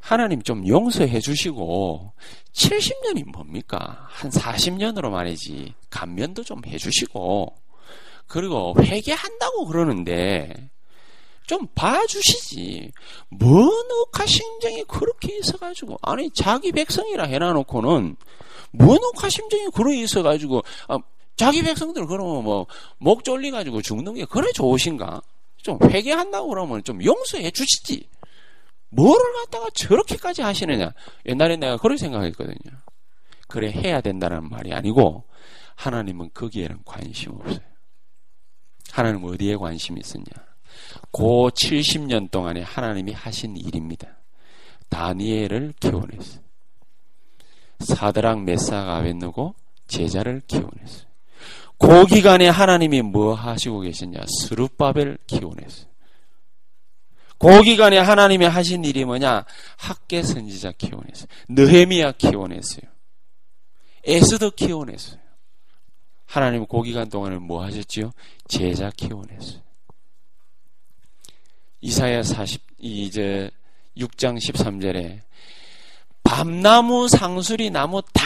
하나님 0.00 0.42
좀 0.42 0.66
용서해 0.66 1.20
주시고, 1.20 2.12
70년이 2.52 3.30
뭡니까? 3.30 4.06
한 4.08 4.30
40년으로 4.30 5.10
말이지, 5.10 5.74
감면도 5.90 6.44
좀 6.44 6.62
해 6.66 6.78
주시고, 6.78 7.54
그리고 8.26 8.74
회개한다고 8.78 9.66
그러는데, 9.66 10.70
좀 11.46 11.66
봐주시지. 11.74 12.92
뭐노카 13.30 14.26
심정이 14.26 14.84
그렇게 14.84 15.38
있어가지고, 15.38 15.96
아니, 16.02 16.30
자기 16.30 16.72
백성이라 16.72 17.24
해놔놓고는, 17.24 18.16
뭐노카 18.72 19.30
심정이 19.30 19.68
그렇게 19.74 20.02
있어가지고, 20.02 20.62
아, 20.88 20.98
자기 21.38 21.62
백성들 21.62 22.06
그러면 22.06 22.44
뭐, 22.44 22.66
목 22.98 23.24
졸리가지고 23.24 23.80
죽는 23.80 24.14
게 24.14 24.24
그래 24.24 24.50
좋으신가? 24.52 25.22
좀 25.62 25.78
회개한다고 25.82 26.48
그러면 26.48 26.82
좀 26.82 27.02
용서해 27.02 27.50
주시지. 27.50 28.08
뭐를 28.90 29.32
갖다가 29.34 29.68
저렇게까지 29.72 30.42
하시느냐? 30.42 30.92
옛날에 31.26 31.56
내가 31.56 31.76
그런 31.76 31.96
생각했거든요. 31.96 32.76
그래, 33.46 33.70
해야 33.70 34.00
된다는 34.00 34.48
말이 34.48 34.72
아니고, 34.72 35.24
하나님은 35.76 36.30
거기에는 36.34 36.80
관심 36.84 37.32
없어요. 37.34 37.60
하나님 38.90 39.24
어디에 39.24 39.56
관심이 39.56 40.00
있었냐? 40.00 40.24
고 41.12 41.50
70년 41.50 42.30
동안에 42.30 42.62
하나님이 42.62 43.12
하신 43.12 43.56
일입니다. 43.56 44.08
다니엘을 44.88 45.74
키워냈어요. 45.78 46.42
사드랑 47.80 48.44
메사가 48.44 48.96
아벤누고 48.96 49.54
제자를 49.86 50.42
키워냈어요. 50.46 51.07
그 51.78 52.06
기간에 52.06 52.48
하나님이 52.48 53.02
뭐 53.02 53.34
하시고 53.34 53.80
계셨냐? 53.80 54.20
스룹바벨 54.42 55.18
키워냈어요. 55.26 55.86
그 57.38 57.62
기간에 57.62 57.98
하나님이 57.98 58.46
하신 58.46 58.84
일이 58.84 59.04
뭐냐? 59.04 59.44
학계 59.76 60.22
선지자 60.22 60.72
키워냈어요. 60.72 61.28
느헤미야 61.48 62.12
키워냈어요. 62.12 62.82
에스더 64.04 64.50
키워냈어요. 64.50 65.20
하나님 66.26 66.66
그 66.66 66.82
기간 66.82 67.08
동안에 67.08 67.36
뭐 67.36 67.62
하셨지요? 67.64 68.12
제자 68.48 68.90
키워냈어요. 68.90 69.60
이사야 71.80 72.22
40, 72.24 72.60
이제 72.78 73.50
6장 73.96 74.36
13절에 74.36 75.20
밤나무, 76.28 77.08
상수리 77.08 77.70
나무 77.70 78.02
다 78.12 78.22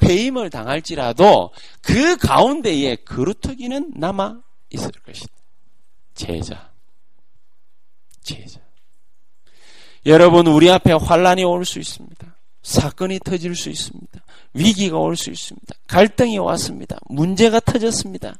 배임을 0.00 0.48
당할지라도 0.48 1.50
그 1.80 2.16
가운데에 2.16 2.94
그루터기는 2.96 3.94
남아 3.96 4.40
있을 4.70 4.92
것이다. 5.04 5.32
제자. 6.14 6.70
제자. 8.22 8.60
여러분, 10.06 10.46
우리 10.46 10.70
앞에 10.70 10.92
환란이 10.92 11.42
올 11.42 11.64
수 11.64 11.80
있습니다. 11.80 12.36
사건이 12.62 13.18
터질 13.24 13.56
수 13.56 13.70
있습니다. 13.70 14.20
위기가 14.54 14.98
올 14.98 15.16
수 15.16 15.30
있습니다. 15.30 15.74
갈등이 15.88 16.38
왔습니다. 16.38 16.96
문제가 17.08 17.58
터졌습니다. 17.58 18.36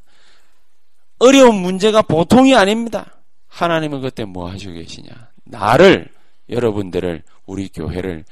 어려운 1.19 1.57
문제가 1.57 2.03
보통이 2.03 2.55
아닙니다. 2.55 3.17
하나님은 3.49 4.01
그때 4.01 4.25
뭐 4.25 4.49
하시고 4.49 4.75
계시냐? 4.75 5.11
나를, 5.43 6.09
여러분들을, 6.49 7.25
우리 7.47 7.69
교회를 7.69 8.25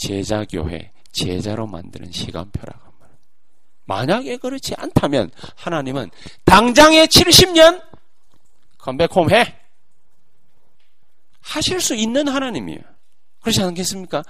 제자교회, 0.00 0.92
제자로 1.12 1.66
만드는 1.66 2.10
시간표라고 2.10 2.78
합니다. 2.82 3.08
만약에 3.84 4.38
그렇지 4.38 4.74
않다면 4.76 5.30
하나님은 5.56 6.10
당장에 6.44 7.06
70년 7.06 7.82
컴백홈 8.78 9.30
해! 9.30 9.56
하실 11.42 11.80
수 11.80 11.94
있는 11.94 12.28
하나님이에요. 12.28 12.80
그렇지 13.40 13.62
않겠습니까? 13.62 14.22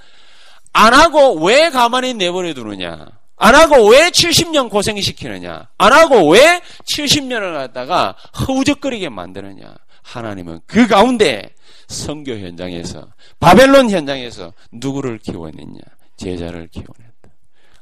안 0.72 0.94
하고 0.94 1.34
왜 1.44 1.70
가만히 1.70 2.14
내버려 2.14 2.54
두느냐? 2.54 3.06
안 3.36 3.54
하고 3.54 3.88
왜 3.88 4.10
70년 4.10 4.70
고생시키느냐? 4.70 5.68
안 5.78 5.92
하고 5.92 6.28
왜 6.30 6.60
70년을 6.92 7.54
갖다가 7.54 8.16
허우적거리게 8.46 9.08
만드느냐? 9.08 9.74
하나님은 10.02 10.60
그 10.66 10.86
가운데 10.86 11.54
성교 11.90 12.38
현장에서 12.38 13.08
바벨론 13.38 13.90
현장에서 13.90 14.52
누구를 14.72 15.18
키워냈냐? 15.18 15.80
제자를 16.16 16.68
키워냈다. 16.68 17.10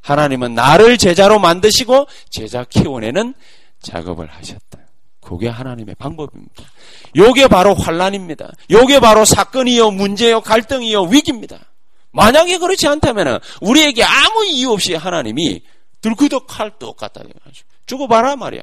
하나님은 0.00 0.54
나를 0.54 0.96
제자로 0.96 1.38
만드시고 1.38 2.06
제자 2.30 2.64
키워내는 2.64 3.34
작업을 3.80 4.26
하셨다. 4.26 4.78
그게 5.20 5.48
하나님의 5.48 5.94
방법입니다. 5.96 6.64
요게 7.16 7.48
바로 7.48 7.74
환란입니다. 7.74 8.50
요게 8.70 9.00
바로 9.00 9.26
사건이요, 9.26 9.90
문제요, 9.90 10.40
갈등이요, 10.40 11.02
위기입니다. 11.04 11.58
만약에 12.12 12.56
그렇지 12.58 12.88
않다면 12.88 13.40
우리에게 13.60 14.02
아무 14.02 14.46
이유 14.46 14.70
없이 14.72 14.94
하나님이 14.94 15.62
들그덕 16.00 16.46
갖다 16.96 17.22
대가지고 17.22 17.68
죽어봐라 17.84 18.36
말이야. 18.36 18.62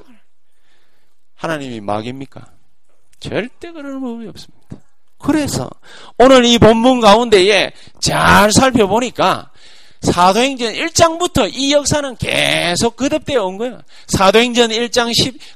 말이야. 0.00 0.20
하나님이 1.36 1.80
막입니까? 1.80 2.53
절대 3.20 3.72
그런 3.72 4.00
법이 4.00 4.28
없습니다. 4.28 4.76
그래서 5.18 5.70
오늘 6.18 6.44
이 6.44 6.58
본문 6.58 7.00
가운데에 7.00 7.72
잘 8.00 8.52
살펴보니까 8.52 9.50
사도행전 10.02 10.74
1장부터 10.74 11.50
이 11.50 11.72
역사는 11.72 12.16
계속 12.16 12.96
거듭되어 12.96 13.42
온 13.42 13.56
거예요. 13.56 13.80
사도행전 14.06 14.68
1장 14.70 15.10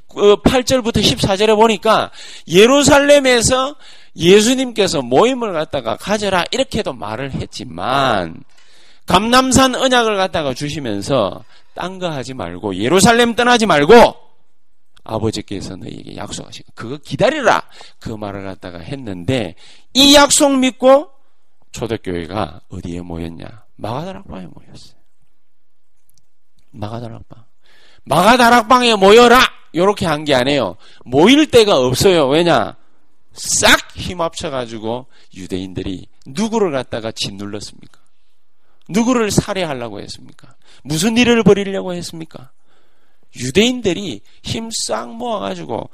18절부터 0.09 1.03
14절에 1.03 1.55
보니까 1.55 2.09
예루살렘에서 2.47 3.75
예수님께서 4.15 5.03
모임을 5.03 5.53
갖다가 5.53 5.95
가져라 5.97 6.43
이렇게도 6.51 6.93
말을 6.93 7.33
했지만 7.33 8.43
감남산 9.05 9.75
언약을 9.75 10.17
갖다가 10.17 10.55
주시면서 10.55 11.43
딴 11.75 11.99
거 11.99 12.09
하지 12.09 12.33
말고 12.33 12.75
예루살렘 12.75 13.35
떠나지 13.35 13.67
말고 13.67 14.28
아버지께서 15.03 15.75
너에게 15.75 16.15
약속하시고 16.15 16.73
그거 16.75 16.97
기다리라 16.97 17.63
그 17.99 18.09
말을 18.09 18.43
갖다가 18.45 18.79
했는데 18.79 19.55
이 19.93 20.13
약속 20.15 20.57
믿고 20.57 21.09
초대교회가 21.71 22.61
어디에 22.69 23.01
모였냐 23.01 23.65
마가다락방에 23.77 24.47
모였어요. 24.47 24.99
마가다락방. 26.71 27.45
마가다락방에 28.03 28.95
모여라 28.95 29.39
이렇게 29.71 30.05
한 30.05 30.25
게 30.25 30.35
아니에요. 30.35 30.75
모일 31.05 31.49
데가 31.49 31.77
없어요. 31.79 32.27
왜냐? 32.27 32.75
싹 33.33 33.79
힘 33.95 34.21
합쳐가지고 34.21 35.07
유대인들이 35.35 36.07
누구를 36.27 36.71
갖다가 36.71 37.11
짓눌렀습니까? 37.11 37.99
누구를 38.89 39.29
살해하려고 39.31 39.99
했습니까? 40.01 40.55
무슨 40.83 41.17
일을 41.17 41.43
벌이려고 41.43 41.93
했습니까? 41.93 42.51
유대인들이 43.35 44.21
힘 44.43 44.69
싹 44.87 45.13
모아가지고 45.15 45.89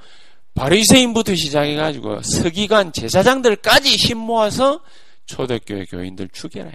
바리새인부터 0.54 1.36
시작해가지고 1.36 2.22
서기관 2.22 2.94
제사장들까지 2.94 3.96
힘 3.98 4.18
모아서 4.20 4.82
초대교회 5.26 5.86
교인들 5.86 6.30
죽여라. 6.30 6.72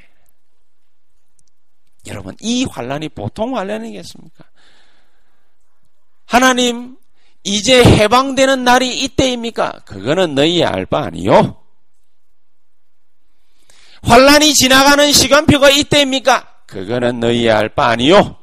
여러분 2.06 2.36
이 2.40 2.64
환란이 2.64 3.10
보통 3.10 3.56
환란이겠습니까? 3.56 4.44
하나님 6.26 6.96
이제 7.42 7.82
해방되는 7.82 8.64
날이 8.64 9.00
이때입니까? 9.02 9.80
그거는 9.86 10.34
너희 10.34 10.62
알바 10.62 11.04
아니요. 11.04 11.56
환란이 14.02 14.54
지나가는 14.54 15.10
시간표가 15.12 15.70
이때입니까? 15.70 16.64
그거는 16.66 17.20
너희 17.20 17.48
알바 17.48 17.86
아니요. 17.88 18.36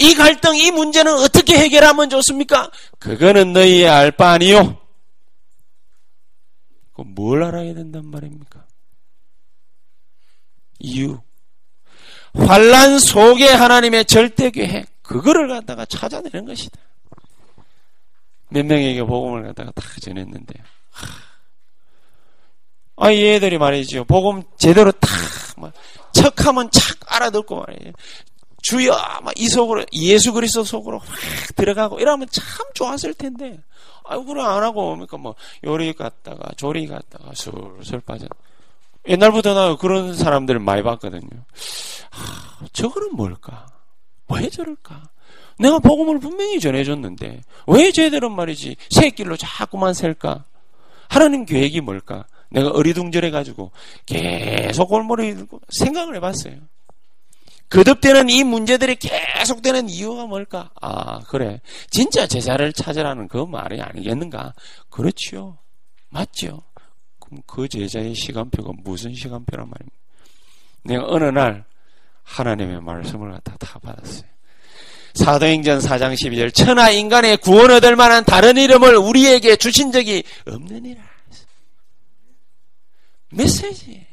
이 0.00 0.14
갈등, 0.14 0.56
이 0.56 0.70
문제는 0.70 1.12
어떻게 1.12 1.58
해결하면 1.58 2.08
좋습니까? 2.10 2.70
그거는 2.98 3.52
너희의 3.52 3.88
알 3.88 4.10
바 4.12 4.30
아니요. 4.32 4.78
뭘 6.96 7.42
알아야 7.42 7.72
된단 7.74 8.06
말입니까? 8.06 8.64
이유. 10.80 11.20
환란 12.34 12.98
속에 12.98 13.48
하나님의 13.48 14.04
절대 14.04 14.50
계획, 14.50 14.86
그거를 15.02 15.48
갖다가 15.48 15.84
찾아내는 15.84 16.44
것이다. 16.46 16.78
몇 18.50 18.64
명에게 18.66 19.02
복음을 19.02 19.42
갖다가 19.44 19.70
다 19.72 19.82
전했는데, 20.00 20.54
아, 22.96 23.12
얘들이 23.12 23.56
말이죠. 23.58 24.04
복음 24.04 24.42
제대로 24.58 24.92
탁, 24.92 25.10
막, 25.56 25.72
척하면 26.12 26.70
착 26.70 26.98
알아듣고 27.14 27.64
말이에요. 27.64 27.92
주여 28.62 29.20
막이 29.22 29.48
속으로 29.48 29.84
예수 29.92 30.32
그리스도 30.32 30.64
속으로 30.64 30.98
확 30.98 31.08
들어가고 31.56 31.98
이러면 32.00 32.28
참 32.30 32.66
좋았을 32.74 33.14
텐데 33.14 33.60
아이고 34.04 34.24
그래 34.24 34.42
안 34.42 34.62
하고 34.62 34.90
그러니까 34.92 35.16
뭐 35.16 35.34
요리 35.64 35.92
갔다가 35.92 36.50
조리 36.56 36.86
갔다가 36.86 37.32
술술 37.34 38.00
빠져 38.00 38.26
옛날부터 39.08 39.54
나 39.54 39.76
그런 39.76 40.14
사람들을 40.14 40.60
많이 40.60 40.82
봤거든요. 40.82 41.28
아, 42.10 42.66
저거는 42.72 43.16
뭘까? 43.16 43.66
왜 44.32 44.48
저럴까? 44.48 45.02
내가 45.58 45.78
복음을 45.78 46.18
분명히 46.18 46.60
전해줬는데 46.60 47.42
왜 47.66 47.92
쟤들은 47.92 48.32
말이지 48.32 48.76
새길로 48.90 49.36
자꾸만 49.36 49.94
셀까? 49.94 50.44
하나님 51.08 51.44
계획이 51.44 51.80
뭘까? 51.80 52.26
내가 52.50 52.70
어리둥절해 52.70 53.30
가지고 53.30 53.70
계속 54.06 54.88
골머리 54.88 55.36
생각을 55.68 56.16
해봤어요. 56.16 56.54
거듭되는 57.70 58.28
이 58.28 58.42
문제들이 58.44 58.96
계속되는 58.96 59.88
이유가 59.88 60.26
뭘까? 60.26 60.70
아, 60.80 61.20
그래. 61.20 61.60
진짜 61.90 62.26
제자를 62.26 62.72
찾으라는 62.72 63.28
그 63.28 63.38
말이 63.38 63.80
아니겠는가? 63.80 64.54
그렇지요. 64.90 65.58
맞죠. 66.08 66.62
그럼 67.20 67.42
그 67.46 67.68
제자의 67.68 68.14
시간표가 68.14 68.72
무슨 68.82 69.14
시간표란 69.14 69.68
말입니까? 69.70 69.96
내가 70.82 71.04
어느 71.06 71.24
날 71.24 71.64
하나님의 72.24 72.80
말씀을 72.82 73.30
갖다 73.30 73.56
다 73.56 73.78
받았어요. 73.78 74.28
사도행전 75.14 75.80
4장 75.80 76.14
12절 76.14 76.54
천하 76.54 76.90
인간의 76.90 77.38
구원 77.38 77.70
얻을 77.70 77.96
만한 77.96 78.24
다른 78.24 78.56
이름을 78.56 78.96
우리에게 78.96 79.56
주신 79.56 79.92
적이 79.92 80.24
없느니라. 80.46 81.02
메시지. 83.30 84.09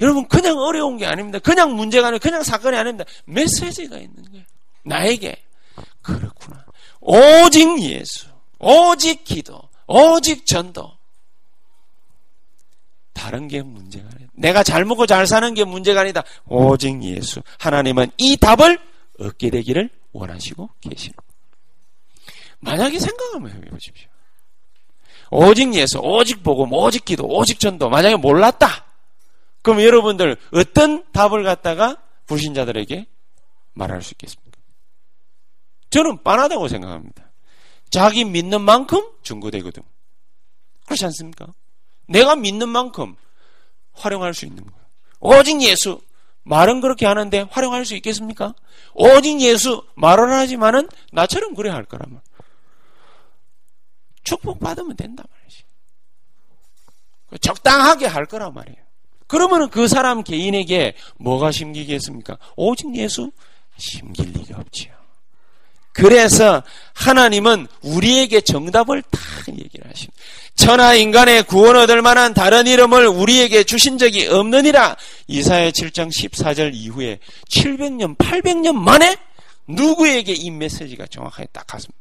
여러분 0.00 0.26
그냥 0.28 0.58
어려운 0.58 0.96
게 0.96 1.06
아닙니다. 1.06 1.38
그냥 1.38 1.74
문제가 1.74 2.08
아니고 2.08 2.22
그냥 2.22 2.42
사건이 2.42 2.76
아닙니다. 2.76 3.04
메시지가 3.24 3.96
있는 3.96 4.30
거예요. 4.30 4.44
나에게 4.84 5.36
그렇구나. 6.02 6.64
오직 7.00 7.80
예수, 7.82 8.26
오직 8.58 9.24
기도, 9.24 9.60
오직 9.86 10.46
전도. 10.46 10.96
다른 13.12 13.48
게 13.48 13.62
문제가 13.62 14.08
아니다. 14.14 14.32
내가 14.34 14.62
잘 14.62 14.84
먹고 14.84 15.06
잘 15.06 15.26
사는 15.26 15.52
게 15.54 15.64
문제가 15.64 16.02
아니다. 16.02 16.22
오직 16.46 17.02
예수. 17.02 17.42
하나님은 17.58 18.12
이 18.16 18.36
답을 18.36 18.78
얻게 19.18 19.50
되기를 19.50 19.90
원하시고 20.12 20.70
계시는. 20.80 21.14
만약에 22.60 22.98
생각 22.98 23.34
한번 23.34 23.50
해보십시오. 23.50 24.08
오직 25.30 25.74
예수, 25.74 25.98
오직 25.98 26.42
복음, 26.42 26.72
오직 26.72 27.04
기도, 27.04 27.24
오직 27.26 27.58
전도. 27.60 27.88
만약에 27.88 28.16
몰랐다. 28.16 28.86
그럼 29.68 29.82
여러분들 29.82 30.38
어떤 30.54 31.04
답을 31.12 31.44
갖다가 31.44 31.98
불신자들에게 32.24 33.06
말할 33.74 34.00
수 34.00 34.14
있겠습니까? 34.14 34.58
저는 35.90 36.22
빤하다고 36.22 36.68
생각합니다. 36.68 37.30
자기 37.90 38.24
믿는 38.24 38.62
만큼 38.62 39.06
증거되거든. 39.22 39.82
그렇지 40.86 41.04
않습니까? 41.04 41.52
내가 42.06 42.34
믿는 42.34 42.70
만큼 42.70 43.14
활용할 43.92 44.32
수 44.32 44.46
있는 44.46 44.64
거예요. 44.64 44.78
오직 45.20 45.60
예수. 45.60 46.00
말은 46.44 46.80
그렇게 46.80 47.04
하는데 47.04 47.40
활용할 47.50 47.84
수 47.84 47.94
있겠습니까? 47.96 48.54
오직 48.94 49.38
예수. 49.42 49.86
말은 49.96 50.32
하지만은 50.32 50.88
나처럼 51.12 51.54
그래 51.54 51.68
할 51.68 51.84
거라면. 51.84 52.22
축복 54.24 54.60
받으면 54.60 54.96
된단 54.96 55.26
말이지. 55.30 55.64
적당하게 57.42 58.06
할 58.06 58.24
거란 58.24 58.54
말이에요. 58.54 58.87
그러면 59.28 59.70
그 59.70 59.86
사람 59.86 60.24
개인에게 60.24 60.94
뭐가 61.18 61.52
심기겠습니까? 61.52 62.38
오직 62.56 62.94
예수 62.96 63.30
심길 63.76 64.32
리가 64.32 64.58
없지요. 64.58 64.98
그래서 65.92 66.62
하나님은 66.94 67.66
우리에게 67.82 68.40
정답을 68.40 69.02
다 69.02 69.20
얘기를 69.48 69.88
하십니다. 69.90 70.16
천하 70.54 70.94
인간의 70.94 71.42
구원 71.44 71.76
얻을 71.76 72.02
만한 72.02 72.34
다른 72.34 72.66
이름을 72.66 73.06
우리에게 73.06 73.64
주신 73.64 73.98
적이 73.98 74.26
없느니라. 74.28 74.96
이사야 75.26 75.70
7장 75.70 76.08
14절 76.08 76.74
이후에 76.74 77.18
700년, 77.48 78.16
800년 78.16 78.74
만에 78.74 79.16
누구에게 79.66 80.32
이 80.32 80.50
메시지가 80.50 81.06
정확하게 81.08 81.48
딱 81.52 81.66
갔습니다. 81.66 81.98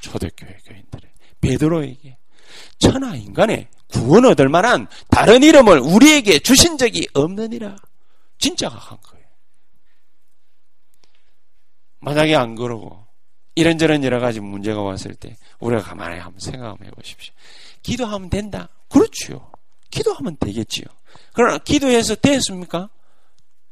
초대교회 0.00 0.58
교인들의 0.66 1.10
베드로에게 1.40 2.16
천하 2.78 3.14
인간의 3.16 3.68
구원 3.88 4.24
얻을 4.24 4.48
만한 4.48 4.86
다른 5.10 5.42
이름을 5.42 5.78
우리에게 5.80 6.38
주신 6.38 6.78
적이 6.78 7.08
없느니라. 7.14 7.76
진짜 8.38 8.68
한 8.68 8.98
거예요. 9.02 9.26
만약에 12.00 12.34
안 12.34 12.54
그러고 12.54 13.04
이런저런 13.54 14.02
여러 14.04 14.20
가지 14.20 14.40
문제가 14.40 14.80
왔을 14.80 15.14
때 15.14 15.36
우리가 15.58 15.82
가만히 15.82 16.18
한번 16.18 16.40
생각 16.40 16.70
한번 16.70 16.86
해보십시오. 16.86 17.34
기도하면 17.82 18.30
된다. 18.30 18.68
그렇죠. 18.88 19.50
기도하면 19.90 20.36
되겠지요. 20.38 20.84
그러나 21.32 21.58
기도해서 21.58 22.14
됐습니까? 22.14 22.88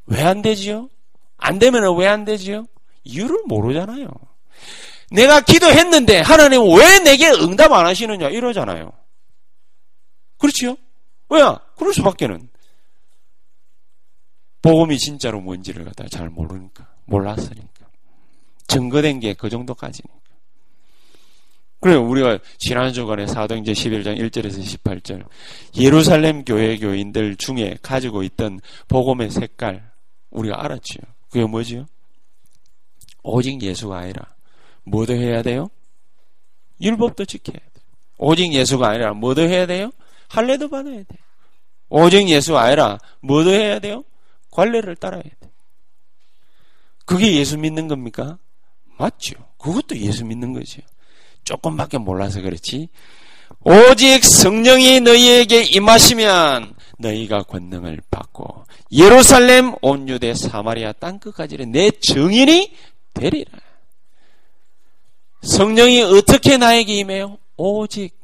왜 0.06 0.22
안 0.22 0.42
되지요? 0.42 0.88
안 1.36 1.58
되면 1.58 1.96
왜 1.96 2.06
안 2.08 2.24
되지요? 2.24 2.66
이유를 3.04 3.42
모르잖아요. 3.46 4.08
내가 5.10 5.40
기도했는데 5.40 6.20
하나님 6.20 6.62
왜 6.76 6.98
내게 7.00 7.28
응답 7.30 7.72
안 7.72 7.86
하시느냐 7.86 8.28
이러잖아요. 8.28 8.92
그렇지요? 10.38 10.76
왜야? 11.30 11.58
그럴 11.76 11.92
수밖에는. 11.94 12.48
복음이 14.62 14.98
진짜로 14.98 15.40
뭔지를 15.40 15.84
갖다 15.84 16.06
잘 16.08 16.28
모르니까. 16.28 16.86
몰랐으니까. 17.06 17.86
증거된 18.66 19.20
게 19.20 19.34
그 19.34 19.48
정도까지니까. 19.48 20.18
그래요. 21.80 22.04
우리가 22.04 22.38
지난 22.58 22.92
주간에 22.92 23.26
사도행전 23.26 23.72
11장 23.72 24.18
1절에서 24.18 24.60
18절 24.60 25.24
예루살렘 25.76 26.44
교회 26.44 26.76
교인들 26.76 27.36
중에 27.36 27.78
가지고 27.82 28.24
있던 28.24 28.60
복음의 28.88 29.30
색깔 29.30 29.88
우리가 30.30 30.64
알았지요. 30.64 31.02
그게 31.30 31.44
뭐지요? 31.46 31.86
오직 33.22 33.62
예수가 33.62 33.96
아니라 33.96 34.26
뭐도 34.90 35.14
해야 35.14 35.42
돼요? 35.42 35.70
율법도 36.80 37.24
지켜야 37.24 37.58
돼요. 37.58 37.84
오직 38.18 38.52
예수가 38.52 38.88
아니라 38.88 39.12
뭐도 39.12 39.42
해야 39.42 39.66
돼요? 39.66 39.90
할례도 40.28 40.68
받아야 40.68 40.96
돼. 40.96 41.06
오직 41.88 42.28
예수 42.28 42.56
아니라 42.56 42.98
뭐도 43.20 43.50
해야 43.50 43.78
돼요? 43.78 44.04
관례를 44.50 44.96
따라야 44.96 45.22
돼. 45.22 45.30
그게 47.04 47.34
예수 47.36 47.56
믿는 47.56 47.88
겁니까? 47.88 48.38
맞죠. 48.98 49.34
그것도 49.58 49.96
예수 49.98 50.24
믿는 50.24 50.52
거죠. 50.52 50.82
조금밖에 51.44 51.98
몰라서 51.98 52.40
그렇지. 52.42 52.88
오직 53.64 54.24
성령이 54.24 55.00
너희에게 55.00 55.62
임하시면 55.64 56.74
너희가 56.98 57.44
권능을 57.44 58.02
받고 58.10 58.64
예루살렘 58.92 59.74
온 59.80 60.08
유대 60.08 60.34
사마리아 60.34 60.92
땅 60.92 61.18
끝까지는 61.18 61.72
내 61.72 61.90
증인이 61.90 62.74
되리라. 63.14 63.50
성령이 65.42 66.02
어떻게 66.02 66.56
나에게 66.56 66.94
임해요? 66.94 67.38
오직 67.56 68.16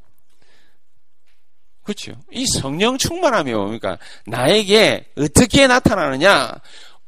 그렇죠. 1.83 2.13
이 2.31 2.47
성령 2.47 2.97
충만함이 2.97 3.53
뭡니까? 3.53 3.99
나에게 4.27 5.07
어떻게 5.19 5.67
나타나느냐? 5.67 6.53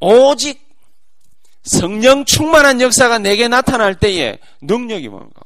오직 0.01 0.61
성령 1.63 2.25
충만한 2.25 2.81
역사가 2.81 3.19
내게 3.19 3.49
나타날 3.49 3.99
때에 3.99 4.39
능력이 4.61 5.09
뭡니까? 5.09 5.41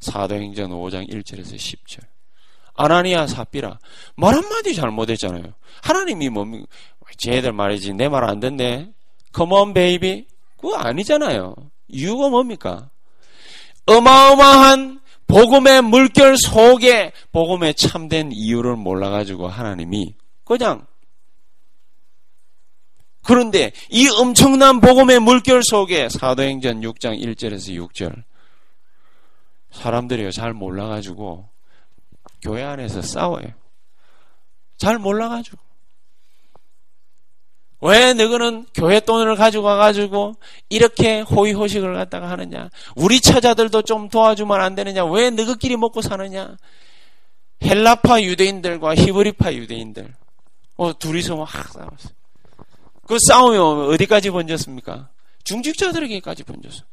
사도행전 0.00 0.70
5장 0.70 1.08
1절에서 1.10 1.56
10절. 1.56 2.00
아나니아 2.74 3.26
사피라 3.26 3.78
말 4.16 4.34
한마디 4.34 4.74
잘못했잖아요. 4.74 5.52
하나님이 5.82 6.28
뭡니까? 6.30 6.66
쟤들 7.18 7.52
말이지 7.52 7.92
내 7.94 8.08
말 8.08 8.24
안 8.24 8.40
듣네. 8.40 8.90
Come 9.36 9.52
on 9.54 9.74
baby. 9.74 10.26
그거 10.56 10.76
아니잖아요. 10.76 11.54
이유가 11.88 12.28
뭡니까? 12.30 12.88
어마어마한 13.88 15.00
복음의 15.26 15.82
물결 15.82 16.36
속에 16.38 17.12
복음의 17.32 17.74
참된 17.74 18.30
이유를 18.32 18.76
몰라가지고 18.76 19.48
하나님이 19.48 20.14
그냥 20.44 20.86
그런데 23.22 23.72
이 23.90 24.08
엄청난 24.08 24.80
복음의 24.80 25.20
물결 25.20 25.62
속에 25.62 26.08
사도행전 26.08 26.80
6장 26.80 27.20
1절에서 27.20 27.76
6절 27.88 28.22
사람들이 29.70 30.32
잘 30.32 30.54
몰라가지고 30.54 31.48
교회 32.40 32.62
안에서 32.62 33.02
싸워요. 33.02 33.48
잘 34.78 34.98
몰라가지고 34.98 35.58
왜 37.80 38.12
너희는 38.12 38.66
교회 38.74 38.98
돈을 39.00 39.36
가지고 39.36 39.64
와가지고 39.64 40.34
이렇게 40.68 41.20
호의호식을 41.20 41.94
갖다가 41.94 42.28
하느냐? 42.30 42.70
우리 42.96 43.20
처자들도 43.20 43.82
좀 43.82 44.08
도와주면 44.08 44.60
안 44.60 44.74
되느냐? 44.74 45.04
왜 45.04 45.30
너희끼리 45.30 45.76
먹고 45.76 46.02
사느냐? 46.02 46.56
헬라파 47.62 48.22
유대인들과 48.22 48.94
히브리파 48.94 49.52
유대인들 49.54 50.14
어, 50.76 50.98
둘이서 50.98 51.36
막 51.36 51.50
싸웠어요. 51.50 52.18
그 53.06 53.16
싸움이 53.26 53.56
어디까지 53.94 54.30
번졌습니까? 54.30 55.08
중직자들에게까지 55.44 56.44
번졌어. 56.44 56.84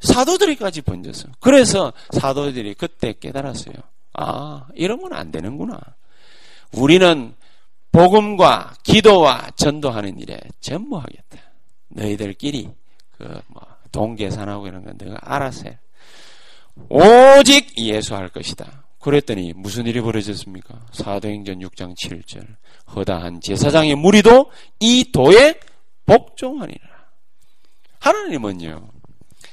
사도들에게까지 0.00 0.82
번졌어. 0.82 1.28
그래서 1.40 1.92
사도들이 2.12 2.74
그때 2.74 3.14
깨달았어요. 3.18 3.74
아, 4.14 4.66
이러면 4.74 5.12
안 5.12 5.30
되는구나. 5.30 5.78
우리는 6.72 7.34
복음과 7.92 8.74
기도와 8.82 9.50
전도하는 9.56 10.18
일에 10.18 10.40
전무하겠다. 10.60 11.38
너희들끼리 11.88 12.70
그 13.16 13.42
뭐 13.48 13.70
동계산하고 13.92 14.66
이런 14.66 14.84
건 14.84 14.96
내가 14.98 15.18
알아서 15.22 15.64
해. 15.68 15.78
오직 16.88 17.76
예수할 17.76 18.28
것이다. 18.28 18.84
그랬더니 19.00 19.52
무슨 19.56 19.86
일이 19.86 20.00
벌어졌습니까? 20.00 20.86
사도행전 20.92 21.60
6장 21.60 21.94
7절 21.96 22.46
허다한 22.94 23.40
제사장의 23.40 23.94
무리도 23.96 24.50
이 24.78 25.10
도에 25.10 25.58
복종하니라. 26.06 26.88
하나님은요. 27.98 28.88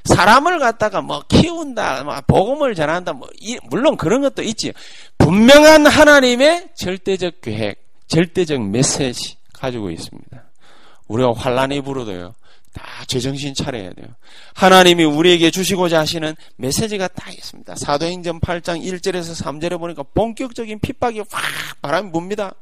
사람을 0.04 0.60
갖다가 0.60 1.02
뭐 1.02 1.22
키운다, 1.28 2.04
뭐 2.04 2.22
복음을 2.28 2.76
전한다, 2.76 3.14
뭐 3.14 3.30
물론 3.70 3.98
그런 3.98 4.22
것도 4.22 4.42
있지. 4.44 4.72
분명한 5.18 5.86
하나님의 5.86 6.70
절대적 6.76 7.42
계획, 7.42 7.87
절대적 8.08 8.62
메시지 8.70 9.38
가지고 9.54 9.92
있습니다. 9.92 10.44
우리가 11.08 11.34
환란이 11.34 11.82
불어도요. 11.82 12.34
다 12.74 12.84
제정신 13.08 13.54
차려야 13.54 13.92
돼요. 13.94 14.08
하나님이 14.54 15.04
우리에게 15.04 15.50
주시고자 15.50 16.00
하시는 16.00 16.36
메시지가 16.58 17.08
다 17.10 17.32
있습니다. 17.32 17.76
사도행전 17.76 18.40
8장 18.40 18.84
1절에서 18.84 19.44
3절에 19.44 19.80
보니까 19.80 20.04
본격적인 20.14 20.80
핍박이 20.80 21.20
확 21.30 21.82
바람이 21.82 22.12
붑니다. 22.12 22.54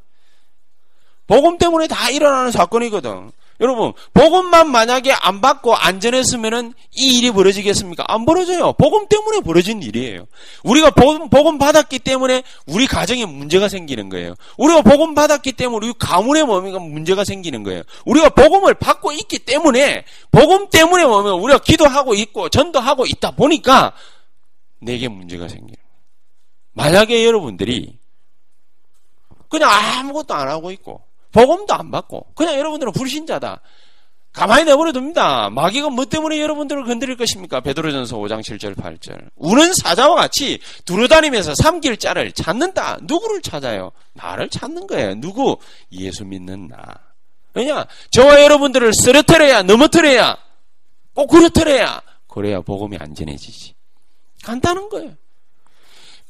복음 1.27 1.57
때문에 1.57 1.87
다 1.87 2.09
일어나는 2.09 2.51
사건이거든. 2.51 3.31
여러분, 3.61 3.93
복음만 4.13 4.69
만약에 4.69 5.13
안 5.13 5.39
받고 5.39 5.75
안전했으면은 5.75 6.73
이 6.93 7.17
일이 7.17 7.31
벌어지겠습니까? 7.31 8.03
안 8.07 8.25
벌어져요. 8.25 8.73
복음 8.73 9.07
때문에 9.07 9.39
벌어진 9.41 9.81
일이에요. 9.81 10.27
우리가 10.63 10.91
복음, 10.91 11.29
복음 11.29 11.57
받았기 11.57 11.99
때문에 11.99 12.43
우리 12.67 12.85
가정에 12.85 13.25
문제가 13.25 13.69
생기는 13.69 14.09
거예요. 14.09 14.35
우리가 14.57 14.81
복음 14.81 15.15
받았기 15.15 15.53
때문에 15.53 15.87
우리 15.87 15.93
가문에 15.97 16.43
뭐가 16.43 16.79
문제가 16.79 17.23
생기는 17.23 17.63
거예요. 17.63 17.83
우리가 18.05 18.29
복음을 18.29 18.73
받고 18.73 19.13
있기 19.13 19.39
때문에 19.39 20.03
복음 20.31 20.69
때문에 20.69 21.05
뭐면 21.05 21.35
우리가 21.35 21.59
기도하고 21.59 22.13
있고 22.15 22.49
전도하고 22.49 23.05
있다 23.05 23.31
보니까 23.31 23.93
내게 24.79 25.07
문제가 25.07 25.47
생기는 25.47 25.75
거예요. 25.75 25.85
만약에 26.73 27.25
여러분들이 27.25 27.97
그냥 29.47 29.69
아무것도 29.71 30.33
안 30.33 30.49
하고 30.49 30.71
있고 30.71 31.01
복음도 31.35 31.73
안 31.73 31.91
받고 31.91 32.27
그냥 32.33 32.57
여러분들은 32.57 32.93
불신자다. 32.93 33.59
가만히 34.31 34.63
내버려 34.65 34.91
둡니다. 34.93 35.49
마귀가 35.49 35.89
뭐 35.89 36.05
때문에 36.05 36.39
여러분들을 36.41 36.85
건드릴 36.85 37.17
것입니까? 37.17 37.59
베드로전서 37.59 38.17
5장 38.17 38.39
7절 38.39 38.75
8절. 38.75 39.29
우는 39.35 39.73
사자와 39.73 40.15
같이 40.15 40.59
두루다니면서 40.85 41.53
삼길 41.55 41.97
자를 41.97 42.31
찾는다. 42.31 42.99
누구를 43.01 43.41
찾아요? 43.41 43.91
나를 44.13 44.49
찾는 44.49 44.87
거예요. 44.87 45.15
누구? 45.15 45.57
예수 45.91 46.23
믿는 46.23 46.69
나. 46.69 46.77
왜냐? 47.53 47.85
저와 48.11 48.41
여러분들을 48.41 48.93
쓰러뜨려야 48.93 49.63
넘어뜨려야 49.63 50.37
꼭 51.13 51.27
그렇더래야 51.27 52.01
그래야 52.27 52.61
복음이 52.61 52.97
안전해지지. 52.97 53.73
간단한 54.43 54.87
거예요. 54.89 55.11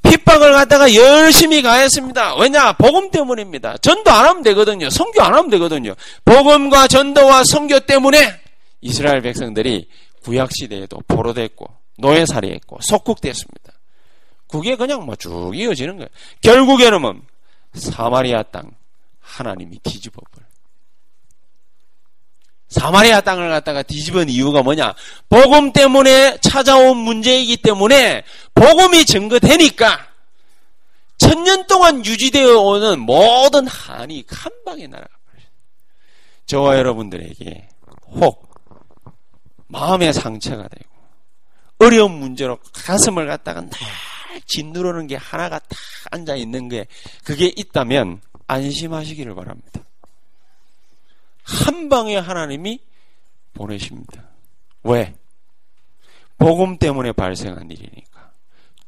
핍박을 0.10 0.54
갖다가 0.54 0.94
열심히 0.94 1.62
가했습니다. 1.62 2.36
왜냐? 2.38 2.74
복음 2.74 3.12
때문입니다. 3.12 3.78
전도 3.78 4.12
안 4.12 4.26
하면 4.26 4.44
되거든요. 4.44 4.89
성교 4.89 5.22
안 5.22 5.34
하면 5.34 5.50
되거든요. 5.52 5.94
복음과 6.24 6.88
전도와 6.88 7.44
성교 7.46 7.82
때문에 7.82 8.39
이스라엘 8.82 9.22
백성들이 9.22 9.88
구약 10.24 10.52
시대에도 10.54 11.02
포로됐고 11.08 11.68
노예살이했고 11.98 12.80
속국됐습니다. 12.82 13.74
그게 14.48 14.76
그냥 14.76 15.06
뭐 15.06 15.15
쭉 15.15 15.52
이어지는 15.56 15.98
거예요. 15.98 16.10
결국에는 16.41 17.02
뭐 17.02 17.15
사마리아 17.74 18.44
땅 18.44 18.72
하나님이 19.22 19.80
뒤집어. 19.84 20.22
사마리아 22.67 23.21
땅을 23.21 23.49
갖다가 23.49 23.84
뒤집은 23.84 24.30
이유가 24.30 24.63
뭐냐? 24.63 24.93
복음 25.30 25.71
때문에 25.71 26.38
찾아온 26.41 26.97
문제이기 26.97 27.58
때문에 27.58 28.23
복음이 28.54 29.06
증거되니까 29.06 30.08
천년 31.17 31.65
동안 31.67 32.06
유지되어 32.06 32.60
오는 32.60 32.99
모든 32.99 33.67
한이 33.67 34.25
한 34.28 34.51
방에 34.65 34.88
날아가 34.88 35.10
버려요. 35.32 35.47
저와 36.45 36.78
여러분들에게 36.78 37.67
혹 38.08 38.45
마음의 39.67 40.13
상처가 40.13 40.67
되고 40.67 40.95
어려운 41.80 42.12
문제로 42.12 42.58
가슴을 42.73 43.28
갖다가 43.28 43.62
날 43.62 43.71
짓누르는 44.45 45.08
게 45.08 45.15
하나가 45.15 45.60
딱 45.60 45.78
앉아 46.12 46.36
있는 46.36 46.67
게 46.67 46.88
그게 47.23 47.51
있다면 47.56 48.21
안심하시기를 48.47 49.34
바랍니다. 49.36 49.85
한 51.46 51.90
방에 51.90 52.18
하나님이 52.18 52.80
보내십니다. 53.54 54.24
왜? 54.84 55.14
복음 56.38 56.78
때문에 56.78 57.12
발생한 57.12 57.70
일이니까. 57.72 58.32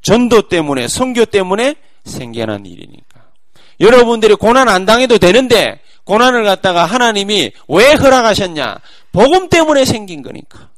전도 0.01 0.47
때문에, 0.49 0.87
성교 0.87 1.25
때문에 1.25 1.75
생겨난 2.03 2.65
일이니까. 2.65 3.31
여러분들이 3.79 4.35
고난 4.35 4.67
안 4.67 4.85
당해도 4.85 5.17
되는데, 5.17 5.79
고난을 6.03 6.43
갖다가 6.43 6.85
하나님이 6.85 7.51
왜 7.67 7.93
허락하셨냐? 7.93 8.79
복음 9.11 9.49
때문에 9.49 9.85
생긴 9.85 10.21
거니까. 10.21 10.69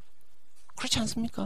그렇지 0.76 1.00
않습니까? 1.00 1.46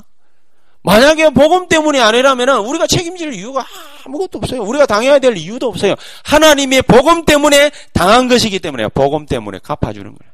만약에 0.83 1.29
복음 1.29 1.67
때문이 1.67 1.99
아니라면 1.99 2.59
우리가 2.65 2.87
책임질 2.87 3.33
이유가 3.33 3.65
아무것도 4.05 4.39
없어요. 4.39 4.61
우리가 4.63 4.85
당해야 4.85 5.19
될 5.19 5.37
이유도 5.37 5.67
없어요. 5.67 5.95
하나님의 6.23 6.83
복음 6.83 7.25
때문에 7.25 7.71
당한 7.93 8.27
것이기 8.27 8.59
때문에 8.59 8.89
복음 8.89 9.25
때문에 9.25 9.59
갚아주는 9.63 10.05
거예요. 10.05 10.33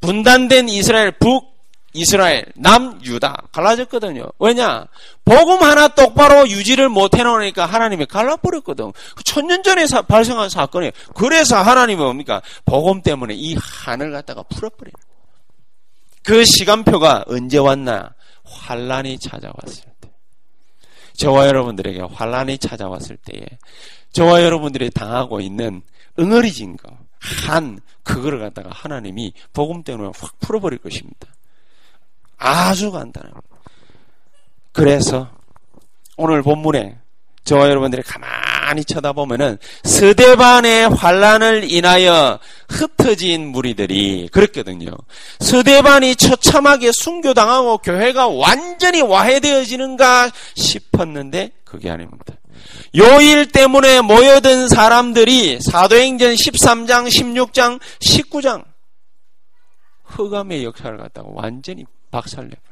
분단된 0.00 0.68
이스라엘 0.68 1.12
북 1.12 1.56
이스라엘 1.92 2.44
남 2.56 3.00
유다 3.02 3.44
갈라졌거든요. 3.52 4.26
왜냐? 4.38 4.86
복음 5.24 5.62
하나 5.62 5.88
똑바로 5.88 6.46
유지를 6.48 6.90
못 6.90 7.16
해놓으니까 7.16 7.64
하나님이 7.64 8.04
갈라버렸거든. 8.06 8.92
천년 9.24 9.62
전에 9.62 9.86
사, 9.86 10.02
발생한 10.02 10.50
사건이에요. 10.50 10.92
그래서 11.14 11.56
하나님이 11.56 12.02
뭡니까? 12.02 12.42
복음 12.66 13.00
때문에 13.00 13.34
이 13.34 13.56
한을 13.58 14.12
갖다가 14.12 14.42
풀어버려요. 14.42 14.92
그 16.22 16.44
시간표가 16.44 17.24
언제 17.28 17.56
왔나? 17.56 18.15
환란이 18.46 19.18
찾아왔을 19.18 19.84
때. 20.00 20.10
저와 21.14 21.46
여러분들에게 21.48 22.00
환란이 22.00 22.58
찾아왔을 22.58 23.16
때에 23.16 23.46
저와 24.12 24.42
여러분들이 24.42 24.90
당하고 24.90 25.40
있는 25.40 25.82
응어리진 26.18 26.76
거, 26.76 26.96
한 27.18 27.80
그거를 28.02 28.38
갖다가 28.38 28.70
하나님이 28.72 29.32
복음 29.52 29.82
때문에 29.82 30.10
확 30.16 30.38
풀어버릴 30.40 30.78
것입니다. 30.78 31.28
아주 32.38 32.90
간단합니다. 32.92 33.56
그래서 34.72 35.30
오늘 36.16 36.42
본문에 36.42 36.98
저와 37.46 37.68
여러분들이 37.68 38.02
가만히 38.02 38.84
쳐다보면은 38.84 39.58
스데반의 39.84 40.90
환란을 40.90 41.70
인하여 41.70 42.40
흩어진 42.68 43.52
무리들이 43.52 44.28
그랬거든요. 44.32 44.90
스데반이 45.38 46.16
처참하게 46.16 46.90
순교당하고 46.92 47.78
교회가 47.78 48.26
완전히 48.26 49.00
와해되어지는가 49.00 50.30
싶었는데 50.56 51.52
그게 51.64 51.88
아닙니다. 51.88 52.34
요일 52.96 53.46
때문에 53.46 54.00
모여든 54.00 54.68
사람들이 54.68 55.60
사도행전 55.60 56.34
13장, 56.34 57.08
16장, 57.08 57.78
19장 58.00 58.64
흑암의 60.02 60.64
역사를 60.64 60.96
갖다가 60.96 61.28
완전히 61.30 61.84
박살내버려요. 62.10 62.65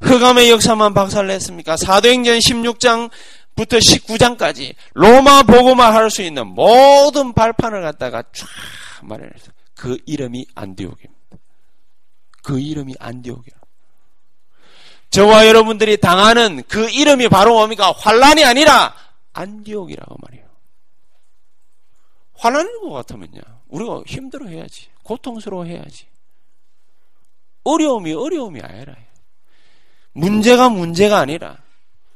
흑암의 0.00 0.50
역사만 0.50 0.94
박살냈습니까? 0.94 1.76
사도행전 1.76 2.38
16장부터 2.38 3.10
19장까지 3.56 4.74
로마 4.94 5.42
보고만 5.42 5.92
할 5.94 6.10
수 6.10 6.22
있는 6.22 6.46
모든 6.46 7.32
발판을 7.32 7.82
갖다가 7.82 8.22
쫙 8.32 8.46
마련해서 9.02 9.52
그 9.74 9.98
이름이 10.06 10.46
안디옥입니다. 10.54 11.36
그 12.42 12.60
이름이 12.60 12.94
안디옥이야. 12.98 13.56
저와 15.10 15.46
여러분들이 15.46 15.96
당하는 15.98 16.62
그 16.68 16.88
이름이 16.90 17.28
바로 17.28 17.54
뭡니까? 17.54 17.92
환란이 17.96 18.44
아니라 18.44 18.94
안디옥이라고 19.32 20.16
말이에요. 20.20 20.46
환란인 22.34 22.80
것 22.80 22.90
같으면요. 22.90 23.40
우리가 23.68 24.02
힘들어 24.06 24.46
해야지. 24.46 24.88
고통스러워 25.02 25.64
해야지. 25.64 26.06
어려움이 27.64 28.12
어려움이 28.12 28.60
아니라 28.60 28.94
문제가 30.18 30.68
문제가 30.68 31.18
아니라 31.20 31.58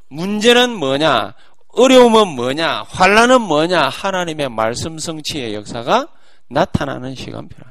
문제는 0.08 0.74
뭐냐? 0.74 1.34
어려움은 1.68 2.28
뭐냐? 2.28 2.82
환란은 2.88 3.40
뭐냐? 3.42 3.88
하나님의 3.88 4.48
말씀 4.50 4.98
성취의 4.98 5.54
역사가 5.54 6.08
나타나는 6.48 7.14
시간표라. 7.14 7.70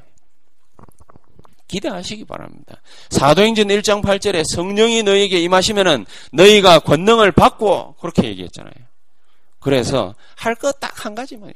기대하시기 1.68 2.24
바랍니다. 2.24 2.80
사도행전 3.10 3.68
1장 3.68 4.02
8절에 4.02 4.42
성령이 4.54 5.02
너희에게 5.04 5.40
임하시면은 5.40 6.04
너희가 6.32 6.80
권능을 6.80 7.32
받고 7.32 7.94
그렇게 8.00 8.24
얘기했잖아요. 8.28 8.74
그래서 9.60 10.14
할 10.36 10.54
것 10.56 10.80
딱 10.80 11.04
한 11.04 11.14
가지만 11.14 11.52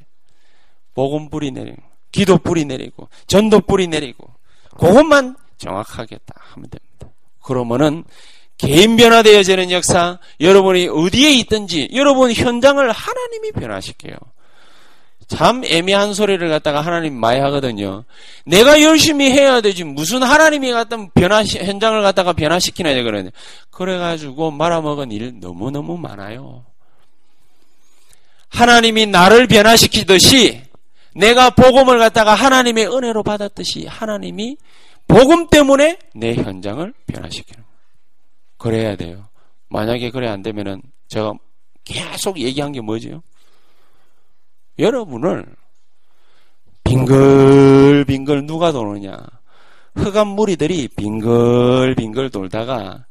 복음 0.95 1.29
뿌리 1.29 1.51
내리고 1.51 1.83
기도 2.13 2.39
뿌리 2.39 2.65
내리고 2.65 3.09
전도 3.27 3.61
뿌리 3.61 3.89
내리고 3.89 4.31
그것만 4.79 5.37
정확하게 5.59 6.19
딱 6.25 6.37
하면 6.53 6.71
됩니다. 6.71 7.17
그러면은 7.43 8.05
개인 8.59 8.97
변화되어지는 8.97 9.71
역사, 9.71 10.19
여러분이 10.41 10.89
어디에 10.89 11.31
있든지 11.41 11.91
여러분 11.95 12.33
현장을 12.33 12.91
하나님이 12.91 13.53
변화시켜요. 13.53 14.17
참 15.29 15.63
애매한 15.65 16.15
소리를 16.15 16.49
갖다가 16.49 16.81
하나님 16.81 17.15
많이 17.15 17.41
하거든요. 17.41 18.05
내가 18.45 18.81
열심히 18.81 19.31
해야 19.31 19.61
되지 19.61 19.83
무슨 19.83 20.23
하나님이 20.23 20.71
갖다 20.71 20.97
변화 21.15 21.43
현장을 21.43 22.01
갖다가 22.01 22.33
변화시키나 22.33 22.95
그러냐. 23.03 23.31
그래가지고 23.71 24.53
말아먹은 24.53 25.11
일 25.11 25.41
너무 25.41 25.71
너무 25.71 25.99
많아요. 25.99 26.65
하나님이 28.49 29.07
나를 29.07 29.49
변화시키듯이 29.49 30.63
내가 31.15 31.51
복음을 31.51 31.99
갖다가 31.99 32.35
하나님의 32.35 32.87
은혜로 32.87 33.23
받았듯이 33.23 33.87
하나님이 33.87 34.57
복음 35.09 35.49
때문에 35.49 35.99
내 36.15 36.35
현장을 36.35 36.93
변화시키는 37.07 37.63
거예요. 37.63 37.76
그래야 38.59 38.97
돼요. 38.97 39.29
만약에 39.69 40.11
그래 40.11 40.29
안 40.29 40.43
되면은 40.43 40.83
제가 41.09 41.35
계속 41.85 42.39
얘기한 42.39 42.73
게 42.73 42.81
뭐죠? 42.81 43.23
여러분을 44.79 45.47
빙글빙글 46.85 48.47
누가 48.47 48.73
도느냐? 48.73 49.19
흑암 49.95 50.29
무리들이 50.29 50.89
빙글빙글 50.89 52.31
돌다가 52.31 53.07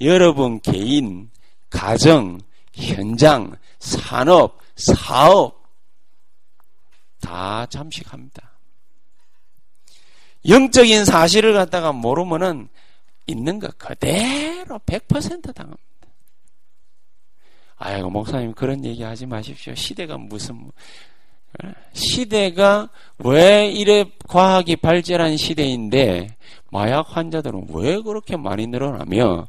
여러분 0.00 0.60
개인, 0.60 1.30
가정, 1.70 2.40
현장, 2.72 3.56
산업, 3.78 4.58
사업 4.76 5.62
다 7.20 7.66
잠식합니다. 7.66 8.50
영적인 10.48 11.04
사실을 11.04 11.52
갖다가 11.52 11.92
모르면은 11.92 12.68
있는 13.26 13.58
것 13.58 13.76
그대로 13.78 14.78
100% 14.86 15.54
당합니다. 15.54 15.82
아이고 17.76 18.10
목사님 18.10 18.52
그런 18.52 18.84
얘기 18.84 19.02
하지 19.02 19.26
마십시오. 19.26 19.74
시대가 19.74 20.16
무슨 20.16 20.54
뭐, 20.54 20.72
어? 21.62 21.68
시대가 21.92 22.88
왜 23.18 23.68
이래 23.68 24.04
과학이 24.28 24.76
발전한 24.76 25.36
시대인데 25.36 26.36
마약 26.70 27.16
환자들은 27.16 27.66
왜 27.70 28.00
그렇게 28.00 28.36
많이 28.36 28.66
늘어나며 28.66 29.48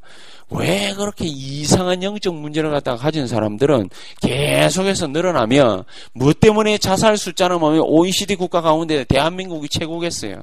왜 0.50 0.94
그렇게 0.94 1.26
이상한 1.26 2.04
영적 2.04 2.36
문제를 2.36 2.72
갖다가 2.72 2.98
가진 2.98 3.28
사람들은 3.28 3.90
계속해서 4.22 5.08
늘어나며 5.08 5.86
뭐 6.14 6.34
때문에 6.34 6.78
자살 6.80 7.18
숫자는 7.18 7.60
보면 7.60 7.82
OECD 7.82 8.36
국가 8.36 8.62
가운데 8.62 9.04
대한민국이 9.04 9.70
최고겠어요. 9.70 10.42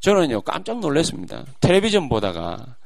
저는요 0.00 0.40
깜짝 0.42 0.80
놀랐습니다. 0.80 1.44
텔레비전 1.60 2.08
보다가 2.08 2.76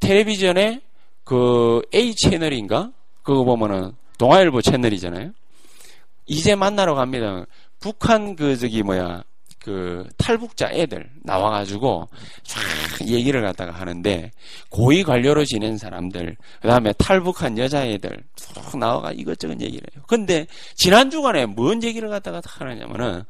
텔레비전에 0.00 0.80
그 1.24 1.82
A 1.94 2.14
채널인가 2.14 2.92
그거 3.22 3.44
보면은 3.44 3.92
동아일보 4.18 4.62
채널이잖아요. 4.62 5.32
이제 6.26 6.54
만나러 6.54 6.94
갑니다. 6.94 7.44
북한 7.80 8.36
그 8.36 8.56
저기 8.56 8.82
뭐야 8.82 9.22
그 9.66 10.06
탈북자 10.16 10.70
애들 10.70 11.10
나와가지고 11.24 12.08
쫙 12.44 12.60
얘기를 13.08 13.42
갖다가 13.42 13.72
하는데 13.72 14.30
고위 14.68 15.02
관료로 15.02 15.44
지낸 15.44 15.76
사람들 15.76 16.36
그 16.60 16.68
다음에 16.68 16.92
탈북한 16.92 17.58
여자애들 17.58 18.22
쭉 18.36 18.78
나와가 18.78 19.10
이것저것 19.10 19.60
얘기를 19.60 19.82
해요. 19.92 20.04
근데 20.06 20.46
지난 20.76 21.10
주간에 21.10 21.46
뭔 21.46 21.82
얘기를 21.82 22.08
갖다가 22.08 22.40
하느냐면은 22.44 23.24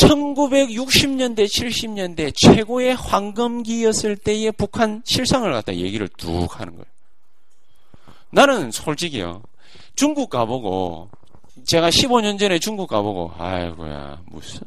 1960년대, 0.00 1.44
70년대 1.46 2.32
최고의 2.34 2.94
황금기였을 2.96 4.16
때의 4.16 4.52
북한 4.52 5.02
실상을 5.04 5.50
갖다 5.52 5.74
얘기를 5.74 6.08
뚝 6.16 6.58
하는 6.58 6.72
거예요. 6.74 6.86
나는 8.30 8.70
솔직히요. 8.70 9.42
중국 9.96 10.30
가보고 10.30 11.10
제가 11.66 11.90
15년 11.90 12.38
전에 12.38 12.58
중국 12.58 12.88
가보고 12.88 13.32
아이고야 13.36 14.20
무슨 14.26 14.60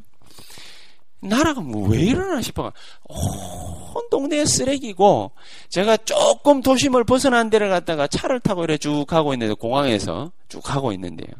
나라가 1.22 1.62
뭐 1.62 1.88
왜 1.88 2.02
이러나 2.02 2.42
싶어. 2.42 2.72
온 3.08 4.10
동네에 4.12 4.46
쓰레기고 4.46 5.32
제가 5.70 5.98
조금 5.98 6.62
도심을 6.62 7.06
벗어난 7.06 7.50
데를 7.50 7.70
갔다가 7.70 8.08
차를 8.08 8.42
타고 8.42 8.66
이래 8.66 8.78
쭉 8.78 9.06
가고 9.08 9.34
있는데 9.34 9.54
공항에서 9.54 10.32
쭉 10.50 10.62
가고 10.62 10.92
있는데요. 10.92 11.34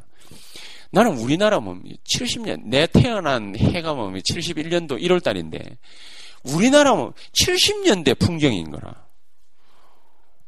나는 0.94 1.18
우리나라 1.18 1.60
뭐 1.60 1.74
70년 2.06 2.66
내 2.66 2.86
태어난 2.86 3.56
해가 3.56 3.96
뭐 3.96 4.12
71년도 4.12 5.02
1월 5.02 5.24
달인데 5.24 5.60
우리나라 6.44 6.94
뭐 6.94 7.14
70년대 7.32 8.20
풍경인 8.20 8.70
거라. 8.70 9.04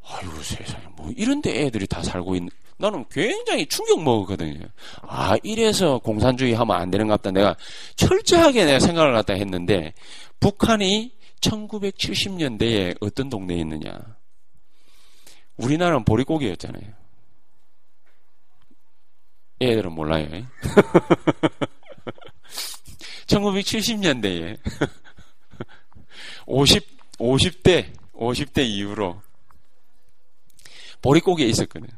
아이고 0.07 0.43
세상에 0.43 0.83
뭐 0.95 1.11
이런데 1.17 1.63
애들이 1.63 1.87
다 1.87 2.03
살고 2.03 2.35
있는 2.35 2.51
나는 2.77 3.05
굉장히 3.09 3.65
충격 3.65 4.03
먹었거든요. 4.03 4.67
아 5.01 5.35
이래서 5.41 5.97
공산주의 5.97 6.53
하면 6.53 6.75
안 6.75 6.91
되는 6.91 7.07
것 7.07 7.19
같다. 7.19 7.31
내가 7.31 7.55
철저하게 7.95 8.65
내가 8.65 8.79
생각을 8.79 9.13
갖다 9.13 9.33
했는데 9.33 9.95
북한이 10.39 11.11
1970년대에 11.41 12.97
어떤 13.01 13.29
동네에 13.29 13.57
있느냐? 13.61 13.99
우리나라는 15.57 16.05
보릿고개였잖아요. 16.05 17.04
애들은 19.71 19.91
몰라요. 19.91 20.27
1970년대에 23.27 24.57
50 26.45 26.95
50대 27.17 27.93
50대 28.13 28.65
이후로 28.65 29.21
보릿고개에 31.01 31.47
있었거든요. 31.47 31.91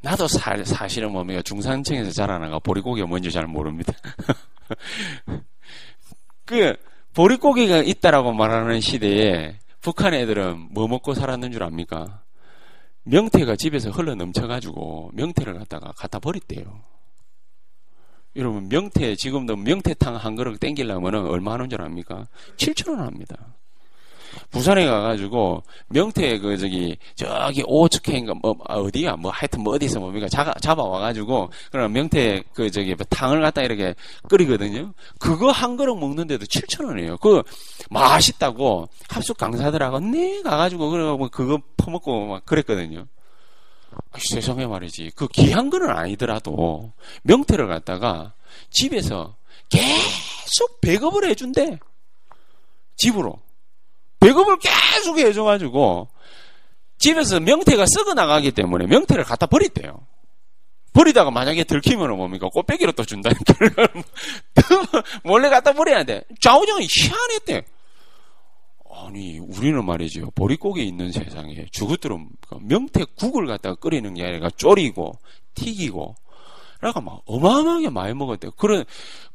나도 0.00 0.28
사, 0.28 0.56
사실은 0.64 1.12
뭡니까 1.12 1.42
중산층에서 1.42 2.10
자라나가 2.12 2.58
보릿고개가 2.58 3.06
뭔지 3.06 3.30
잘 3.30 3.46
모릅니다. 3.46 3.92
그 6.44 6.76
보릿고개가 7.14 7.78
있다라고 7.78 8.32
말하는 8.32 8.80
시대에 8.80 9.58
북한 9.80 10.14
애들은 10.14 10.68
뭐 10.70 10.86
먹고 10.88 11.14
살았는 11.14 11.52
줄 11.52 11.62
압니까? 11.62 12.22
명태가 13.04 13.56
집에서 13.56 13.90
흘러 13.90 14.14
넘쳐가지고 14.14 15.12
명태를 15.14 15.54
갖다가 15.54 15.92
갖다 15.92 16.18
버렸대요. 16.18 16.82
여러분 18.36 18.68
명태 18.68 19.16
지금도 19.16 19.56
명태탕 19.56 20.16
한 20.16 20.36
그릇 20.36 20.60
땡기려면 20.60 21.26
얼마 21.26 21.54
하는 21.54 21.68
줄 21.68 21.80
압니까? 21.82 22.26
7천 22.56 22.90
원 22.90 23.00
합니다. 23.00 23.36
부산에 24.50 24.86
가가지고 24.86 25.62
명태 25.88 26.38
그 26.38 26.56
저기 26.58 26.96
저기 27.14 27.62
오츠케인가 27.66 28.34
뭐 28.34 28.54
어디야 28.68 29.16
뭐 29.16 29.30
하여튼 29.30 29.62
뭐 29.62 29.74
어디서 29.74 29.98
뭡니까 30.00 30.28
잡아 30.28 30.52
잡아 30.60 30.82
와가지고 30.82 31.50
그럼 31.70 31.92
명태 31.92 32.42
그 32.52 32.70
저기 32.70 32.94
뭐 32.94 33.04
탕을 33.08 33.40
갖다 33.40 33.62
이렇게 33.62 33.94
끓이거든요. 34.28 34.92
그거 35.18 35.50
한 35.50 35.76
그릇 35.76 35.96
먹는데도 35.96 36.44
7천 36.44 36.86
원이에요. 36.86 37.16
그 37.18 37.42
맛있다고 37.90 38.88
합숙 39.08 39.38
강사들하고 39.38 40.00
네 40.00 40.42
가가지고 40.42 40.90
그래가지고 40.90 41.28
그거 41.30 41.58
퍼먹고 41.76 42.26
막 42.26 42.44
그랬거든요. 42.44 43.06
세상에 44.18 44.66
말이지. 44.66 45.12
그 45.14 45.28
귀한 45.28 45.70
거는 45.70 45.90
아니더라도 45.90 46.92
명태를 47.22 47.66
갖다가 47.68 48.32
집에서 48.70 49.36
계속 49.68 50.80
배급을 50.80 51.28
해준대. 51.28 51.78
집으로. 52.96 53.40
배급을 54.20 54.58
계속 54.58 55.18
해줘가지고 55.18 56.08
집에서 56.98 57.40
명태가 57.40 57.84
썩어 57.86 58.14
나가기 58.14 58.52
때문에 58.52 58.86
명태를 58.86 59.24
갖다 59.24 59.46
버렸대요. 59.46 60.06
버리다가 60.94 61.30
만약에 61.30 61.64
들키면 61.64 62.16
뭡니까? 62.16 62.48
꽃배기로 62.48 62.92
또 62.92 63.04
준다니까. 63.04 63.54
몰래 65.24 65.50
갖다 65.50 65.74
버려야 65.74 66.04
돼. 66.04 66.22
좌우정이 66.40 66.86
희한했대. 66.88 67.66
아니, 69.04 69.38
우리는 69.38 69.84
말이죠. 69.84 70.30
보릿고개 70.34 70.82
있는 70.82 71.12
세상에 71.12 71.66
죽었들은 71.70 72.28
명태국을 72.62 73.46
갖다가 73.46 73.74
끓이는 73.76 74.14
게 74.14 74.24
아니라 74.24 74.48
졸이고, 74.50 75.18
튀기고, 75.54 76.14
그러니까 76.78 77.00
막 77.00 77.22
어마어마하게 77.26 77.90
많이 77.90 78.14
먹었대요. 78.14 78.52
그런 78.52 78.84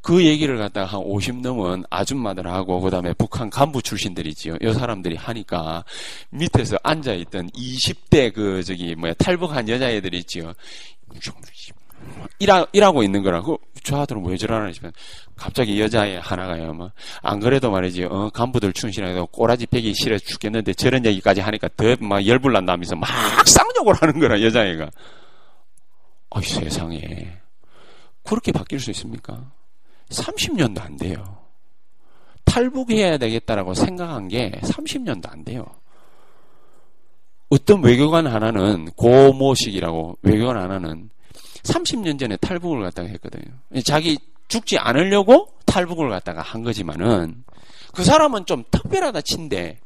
그 0.01 0.25
얘기를 0.25 0.57
갖다가 0.57 0.85
한 0.85 0.99
50 1.01 1.41
넘은 1.41 1.83
아줌마들하고 1.89 2.79
그다음에 2.81 3.13
북한 3.13 3.49
간부 3.49 3.81
출신들이지요. 3.81 4.57
이 4.61 4.73
사람들이 4.73 5.15
하니까 5.15 5.83
밑에서 6.29 6.77
앉아 6.83 7.13
있던 7.13 7.49
20대 7.49 8.33
그 8.33 8.63
저기 8.63 8.95
뭐야 8.95 9.13
탈북한 9.13 9.67
여자애들이 9.67 10.19
있지요. 10.19 10.53
일하, 12.39 12.65
일하고 12.73 13.03
있는 13.03 13.23
거라고 13.23 13.59
저 13.83 14.01
아들은 14.01 14.23
왜 14.25 14.37
저러나 14.37 14.71
싶으면 14.71 14.91
갑자기 15.35 15.79
여자애 15.81 16.19
하나가요. 16.21 16.73
뭐 16.73 16.91
안 17.23 17.39
그래도 17.39 17.71
말이지 17.71 18.03
어, 18.05 18.29
간부들 18.33 18.73
춘신해도 18.73 19.27
꼬라지 19.27 19.65
패기 19.67 19.93
싫어 19.93 20.17
죽겠는데 20.17 20.73
저런 20.73 21.05
얘기까지 21.05 21.41
하니까 21.41 21.67
더 21.75 21.95
막 21.99 22.25
열불 22.25 22.53
난다면서 22.53 22.95
막 22.95 23.09
쌍욕을 23.47 23.95
하는 23.95 24.19
거라 24.19 24.41
여자애가. 24.41 24.89
어이 26.29 26.43
세상에 26.43 27.37
그렇게 28.23 28.51
바뀔 28.51 28.79
수 28.79 28.91
있습니까? 28.91 29.51
30년도 30.09 30.81
안 30.81 30.95
돼요. 30.97 31.37
탈북해야 32.45 33.17
되겠다라고 33.17 33.73
생각한 33.73 34.27
게 34.27 34.51
30년도 34.63 35.29
안 35.31 35.43
돼요. 35.43 35.65
어떤 37.49 37.83
외교관 37.83 38.27
하나는 38.27 38.85
고모식이라고 38.91 40.17
외교관 40.21 40.57
하나는 40.57 41.09
30년 41.63 42.19
전에 42.19 42.37
탈북을 42.37 42.81
갖다가 42.81 43.07
했거든요. 43.09 43.53
자기 43.83 44.17
죽지 44.47 44.77
않으려고 44.77 45.47
탈북을 45.65 46.09
갖다가 46.09 46.41
한 46.41 46.63
거지만은 46.63 47.43
그 47.93 48.03
사람은 48.03 48.45
좀 48.45 48.63
특별하다 48.71 49.21
친데 49.21 49.79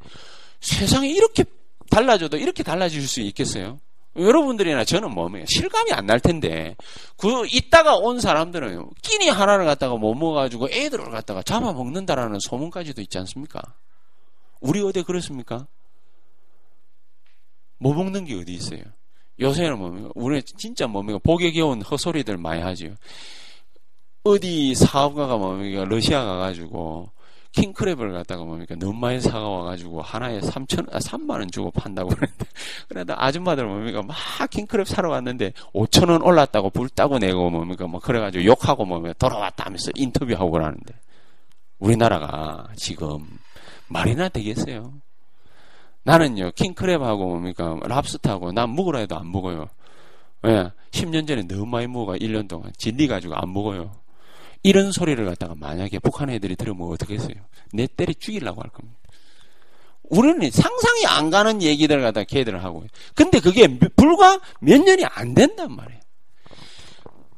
세상에 0.60 1.08
이렇게 1.08 1.44
달라져도 1.90 2.36
이렇게 2.36 2.62
달라질 2.62 3.06
수 3.06 3.20
있겠어요? 3.20 3.78
여러분들이나 4.16 4.84
저는 4.84 5.10
뭐 5.10 5.28
실감이 5.46 5.92
안 5.92 6.06
날 6.06 6.20
텐데 6.20 6.74
그 7.18 7.46
있다가 7.46 7.96
온 7.96 8.18
사람들은 8.20 8.90
끼니 9.02 9.28
하나를 9.28 9.66
갖다가 9.66 9.96
못 9.96 10.14
먹어가지고 10.14 10.70
애들을 10.70 11.10
갖다가 11.10 11.42
잡아먹는다라는 11.42 12.38
소문까지도 12.40 13.02
있지 13.02 13.18
않습니까? 13.18 13.60
우리 14.60 14.80
어디 14.82 15.02
그렇습니까? 15.02 15.66
못 17.78 17.92
먹는 17.92 18.24
게 18.24 18.34
어디 18.40 18.54
있어요? 18.54 18.80
요새는 19.40 19.78
뭡니까? 19.78 20.10
우리 20.14 20.42
진짜 20.42 20.86
뭡니까? 20.86 21.18
복에 21.22 21.52
겨운 21.52 21.82
헛소리들 21.82 22.36
많이 22.36 22.62
하죠. 22.62 22.94
어디 24.24 24.74
사업가가 24.74 25.36
뭡니까? 25.36 25.84
러시아 25.84 26.24
가가지고 26.24 27.10
킹크랩을 27.52 28.12
갖다가 28.12 28.44
뭡니까? 28.44 28.74
너무 28.76 28.92
많이 28.94 29.20
사가와가지고 29.20 30.02
하나에 30.02 30.40
3천, 30.40 30.94
아, 30.94 30.98
3만원 30.98 31.50
주고 31.50 31.70
판다고 31.70 32.10
그랬는데. 32.10 32.44
그래도 32.88 33.14
아줌마들 33.16 33.66
뭡니까? 33.66 34.02
막 34.02 34.16
킹크랩 34.50 34.84
사러 34.84 35.10
왔는데 35.10 35.52
5천원 35.74 36.24
올랐다고 36.24 36.70
불 36.70 36.88
따고 36.88 37.18
내고 37.18 37.48
뭡니까? 37.50 37.86
뭐 37.86 38.00
그래가지고 38.00 38.44
욕하고 38.44 38.84
뭡니까? 38.84 39.14
돌아왔다 39.18 39.64
하면서 39.64 39.90
인터뷰하고 39.94 40.50
그러는데. 40.50 40.94
우리나라가 41.78 42.68
지금 42.76 43.20
말이나 43.88 44.28
되겠어요. 44.28 44.92
나는요, 46.06 46.52
킹크랩하고 46.52 47.18
뭡니까? 47.18 47.78
랍스타하고 47.82 48.52
난 48.52 48.74
먹으라 48.74 49.00
해도 49.00 49.16
안 49.16 49.30
먹어요. 49.30 49.68
왜? 50.42 50.70
10년 50.92 51.26
전에 51.26 51.42
너무 51.42 51.66
많이 51.66 51.88
먹어. 51.88 52.12
1년 52.12 52.48
동안. 52.48 52.72
진리가지고 52.78 53.34
안 53.34 53.52
먹어요. 53.52 53.90
이런 54.62 54.92
소리를 54.92 55.22
갖다가 55.24 55.54
만약에 55.56 55.98
북한 55.98 56.30
애들이 56.30 56.54
들으면 56.54 56.88
어떻게 56.88 57.14
했어요? 57.14 57.34
내 57.72 57.88
때리 57.88 58.14
죽이려고 58.14 58.62
할 58.62 58.70
겁니다. 58.70 58.96
우리는 60.04 60.48
상상이 60.48 61.06
안 61.06 61.30
가는 61.30 61.60
얘기들 61.60 62.00
갖다 62.00 62.22
걔들을 62.22 62.62
하고. 62.62 62.84
근데 63.16 63.40
그게 63.40 63.66
불과 63.96 64.38
몇 64.60 64.80
년이 64.80 65.04
안 65.06 65.34
된단 65.34 65.74
말이에요. 65.74 66.00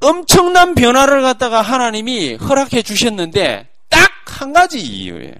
엄청난 0.02 0.74
변화를 0.74 1.22
갖다가 1.22 1.62
하나님이 1.62 2.34
허락해 2.34 2.82
주셨는데 2.82 3.68
딱 3.88 4.18
한 4.38 4.52
가지 4.52 4.78
이유예요. 4.78 5.34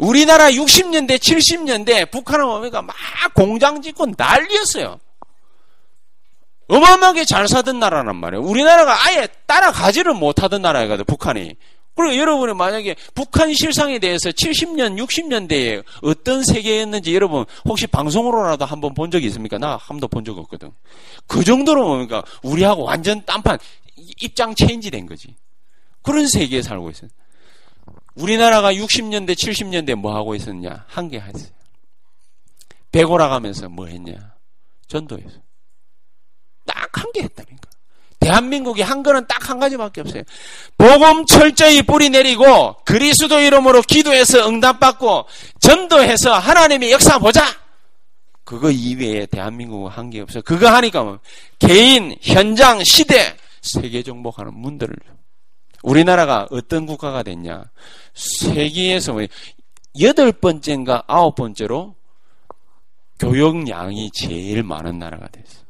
우리나라 0.00 0.50
60년대, 0.50 1.18
70년대 1.18 2.10
북한은 2.10 2.46
뭡니까? 2.46 2.80
막 2.82 2.94
공장 3.34 3.82
짓고 3.82 4.06
난리였어요. 4.16 4.98
어마어마하게 6.68 7.24
잘 7.24 7.48
사던 7.48 7.78
나라란 7.80 8.16
말이에요. 8.16 8.42
우리나라가 8.42 9.06
아예 9.06 9.26
따라가지를 9.46 10.14
못하던 10.14 10.62
나라거든, 10.62 11.04
북한이. 11.04 11.56
그리고 11.96 12.16
여러분이 12.16 12.54
만약에 12.54 12.94
북한 13.14 13.52
실상에 13.52 13.98
대해서 13.98 14.30
70년, 14.30 14.96
60년대에 15.04 15.84
어떤 16.02 16.44
세계였는지 16.44 17.14
여러분 17.14 17.44
혹시 17.66 17.86
방송으로라도 17.88 18.64
한번 18.64 18.94
본 18.94 19.10
적이 19.10 19.26
있습니까? 19.26 19.58
나 19.58 19.72
한 19.76 19.98
번도 19.98 20.08
본 20.08 20.24
적 20.24 20.38
없거든. 20.38 20.70
그 21.26 21.44
정도로 21.44 21.84
뭡니까? 21.86 22.22
우리하고 22.42 22.84
완전 22.84 23.22
딴판, 23.26 23.58
입장 24.22 24.54
체인지 24.54 24.90
된 24.90 25.04
거지. 25.06 25.34
그런 26.02 26.26
세계에 26.28 26.62
살고 26.62 26.88
있어요. 26.90 27.10
우리나라가 28.20 28.72
60년대, 28.72 29.32
70년대 29.34 29.94
뭐 29.94 30.14
하고 30.14 30.34
있었냐? 30.34 30.84
한개 30.88 31.18
했어요. 31.18 31.50
배고라 32.92 33.28
가면서 33.28 33.68
뭐 33.68 33.86
했냐? 33.86 34.34
전도했어. 34.88 35.38
딱한 36.66 37.12
개 37.12 37.22
했다니까. 37.22 37.70
대한민국이 38.20 38.82
한 38.82 39.02
거는 39.02 39.26
딱 39.26 39.48
한 39.50 39.58
가지밖에 39.58 40.02
없어요. 40.02 40.22
복음 40.78 41.24
철저히 41.26 41.82
뿌리 41.82 42.08
내리고 42.10 42.76
그리스도 42.84 43.40
이름으로 43.40 43.82
기도해서 43.82 44.48
응답받고 44.48 45.24
전도해서 45.60 46.34
하나님의 46.38 46.92
역사 46.92 47.18
보자. 47.18 47.44
그거 48.44 48.70
이외에 48.70 49.26
대한민국은 49.26 49.90
한 49.90 50.10
게 50.10 50.20
없어요. 50.20 50.42
그거 50.42 50.68
하니까 50.68 51.02
뭐 51.02 51.18
개인, 51.58 52.16
현장, 52.20 52.82
시대 52.84 53.36
세계 53.62 54.02
정복하는 54.02 54.52
문들을 54.54 54.94
우리나라가 55.82 56.46
어떤 56.50 56.86
국가가 56.86 57.22
됐냐? 57.22 57.64
세계에서 58.14 59.12
뭐 59.14 59.26
여덟 60.00 60.32
번째인가 60.32 61.04
아홉 61.06 61.34
번째로 61.34 61.94
교역량이 63.18 64.10
제일 64.12 64.62
많은 64.62 64.98
나라가 64.98 65.28
됐어요. 65.28 65.64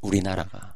우리나라가. 0.00 0.74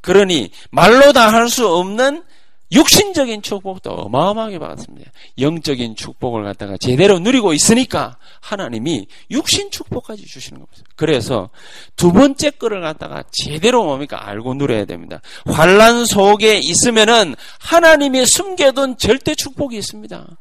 그러니 0.00 0.50
말로 0.70 1.12
다 1.12 1.30
할 1.32 1.48
수 1.48 1.66
없는 1.68 2.24
육신적인 2.72 3.42
축복도 3.42 3.90
어마어마하게 3.90 4.58
받았습니다. 4.58 5.10
영적인 5.38 5.96
축복을 5.96 6.44
갖다가 6.44 6.76
제대로 6.76 7.18
누리고 7.18 7.52
있으니까 7.52 8.16
하나님이 8.40 9.06
육신 9.30 9.70
축복까지 9.70 10.26
주시는 10.26 10.60
겁니다. 10.60 10.82
그래서 10.96 11.50
두 11.96 12.12
번째 12.12 12.50
거를 12.50 12.80
갖다가 12.80 13.22
제대로 13.30 13.84
뭡니까 13.84 14.26
알고 14.28 14.54
누려야 14.54 14.86
됩니다. 14.86 15.20
환란 15.46 16.04
속에 16.06 16.58
있으면은 16.58 17.36
하나님이 17.60 18.24
숨겨둔 18.26 18.96
절대 18.96 19.34
축복이 19.34 19.76
있습니다. 19.76 20.36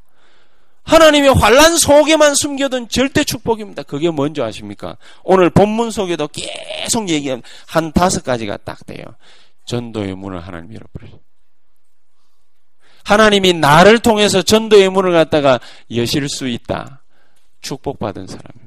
하나님의 0.83 1.33
환란 1.33 1.77
속에만 1.77 2.35
숨겨둔 2.35 2.89
절대 2.89 3.23
축복입니다. 3.23 3.83
그게 3.83 4.09
뭔지 4.09 4.41
아십니까? 4.41 4.97
오늘 5.23 5.49
본문 5.49 5.91
속에도 5.91 6.27
계속 6.27 7.09
얘기한 7.09 7.41
한 7.67 7.91
다섯 7.93 8.23
가지가 8.23 8.57
딱 8.57 8.85
돼요. 8.85 9.05
전도의 9.65 10.15
문을 10.15 10.41
하나님 10.41 10.73
열어버려요. 10.73 11.19
하나님이 13.03 13.53
나를 13.53 13.99
통해서 13.99 14.41
전도의 14.41 14.89
문을 14.89 15.11
갖다가 15.11 15.59
여실 15.95 16.27
수 16.29 16.47
있다. 16.47 17.01
축복받은 17.61 18.27
사람입니다. 18.27 18.63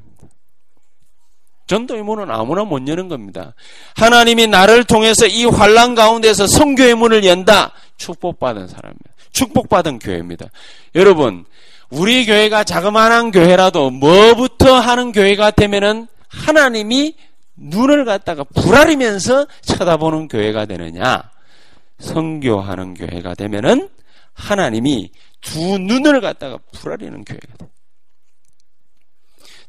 전도의 1.67 2.03
문은 2.03 2.31
아무나 2.31 2.65
못 2.65 2.87
여는 2.87 3.09
겁니다. 3.09 3.55
하나님이 3.97 4.47
나를 4.47 4.85
통해서 4.85 5.27
이 5.27 5.45
환란 5.45 5.95
가운데서 5.95 6.47
성교의 6.47 6.95
문을 6.95 7.25
연다. 7.25 7.73
축복받은 7.97 8.69
사람입니다. 8.69 9.11
축복받은 9.33 9.99
교회입니다. 9.99 10.47
여러분, 10.95 11.45
우리 11.91 12.25
교회가 12.27 12.65
자그마한 12.65 13.33
교회라도 13.33 13.91
뭐부터 13.91 14.75
하는 14.75 15.13
교회가 15.13 15.51
되면은 15.53 16.09
하나님이 16.29 17.15
눈을 17.57 18.05
갖다가 18.05 18.45
불아리면서 18.45 19.47
쳐다보는 19.63 20.29
교회가 20.29 20.67
되느냐? 20.67 21.31
성교하는 21.99 22.95
교회가 22.95 23.35
되면은 23.35 23.89
하나님이 24.37 25.11
두 25.41 25.79
눈을 25.79 26.21
갖다가 26.21 26.59
불아리는 26.73 27.25
교회가 27.25 27.57
돼. 27.59 27.69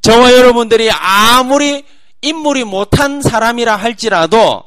저와 0.02 0.34
여러분들이 0.34 0.92
아무리 0.92 1.84
인물이 2.22 2.64
못한 2.64 3.22
사람이라 3.22 3.76
할지라도 3.76 4.64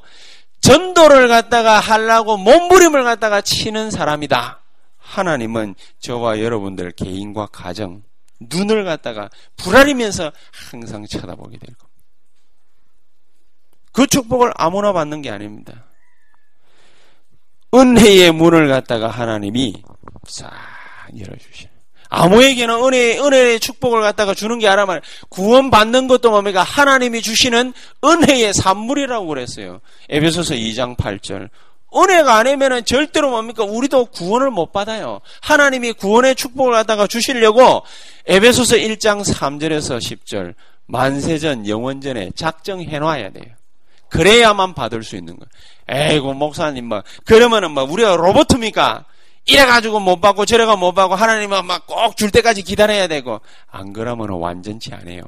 전도를 0.60 1.28
갖다가 1.28 1.80
하려고 1.80 2.36
몸부림을 2.36 3.04
갖다가 3.04 3.40
치는 3.40 3.90
사람이다. 3.90 4.60
하나님은 4.98 5.74
저와 5.98 6.40
여러분들 6.40 6.92
개인과 6.92 7.46
가정, 7.46 8.02
눈을 8.40 8.84
갖다가 8.84 9.28
불아리면서 9.56 10.32
항상 10.52 11.06
쳐다보게 11.06 11.58
될 11.58 11.74
겁니다. 11.74 11.90
그 13.92 14.06
축복을 14.06 14.52
아무나 14.56 14.92
받는 14.92 15.22
게 15.22 15.30
아닙니다. 15.30 15.89
은혜의 17.74 18.32
문을 18.32 18.68
갖다가 18.68 19.08
하나님이 19.08 19.82
싹 20.26 20.50
열어주시는. 21.18 21.70
아무에게는 22.12 22.74
은혜, 22.84 23.18
은혜의 23.18 23.60
축복을 23.60 24.00
갖다가 24.00 24.34
주는 24.34 24.58
게 24.58 24.66
아니라 24.66 24.84
말, 24.84 25.00
구원받는 25.28 26.08
것도 26.08 26.30
뭡니까? 26.30 26.62
하나님이 26.62 27.22
주시는 27.22 27.72
은혜의 28.04 28.52
산물이라고 28.52 29.26
그랬어요. 29.26 29.80
에베소서 30.08 30.54
2장 30.54 30.96
8절. 30.96 31.48
은혜가 31.94 32.36
아니면은 32.36 32.84
절대로 32.84 33.30
뭡니까? 33.30 33.64
우리도 33.64 34.06
구원을 34.06 34.50
못 34.50 34.72
받아요. 34.72 35.20
하나님이 35.40 35.92
구원의 35.92 36.34
축복을 36.36 36.72
갖다가 36.72 37.06
주시려고 37.06 37.82
에베소서 38.26 38.76
1장 38.76 39.24
3절에서 39.24 39.98
10절 39.98 40.54
만세전 40.86 41.68
영원전에 41.68 42.30
작정해 42.34 42.98
놔야 42.98 43.30
돼요. 43.30 43.54
그래야만 44.08 44.74
받을 44.74 45.02
수 45.04 45.16
있는 45.16 45.36
거예요. 45.36 45.48
에이고 45.90 46.34
목사님 46.34 46.86
뭐 46.86 47.02
그러면은 47.24 47.72
뭐 47.72 47.82
우리가 47.84 48.16
로봇입니까? 48.16 49.04
이래 49.46 49.66
가지고 49.66 49.98
못 50.00 50.20
받고 50.20 50.44
저래가 50.46 50.76
못 50.76 50.92
받고 50.92 51.14
하나님은 51.16 51.64
막 51.66 51.86
꼭 51.86 52.16
줄 52.16 52.30
때까지 52.30 52.62
기다려야 52.62 53.08
되고 53.08 53.40
안 53.70 53.92
그러면 53.92 54.28
완전치 54.30 54.92
않아요. 54.94 55.22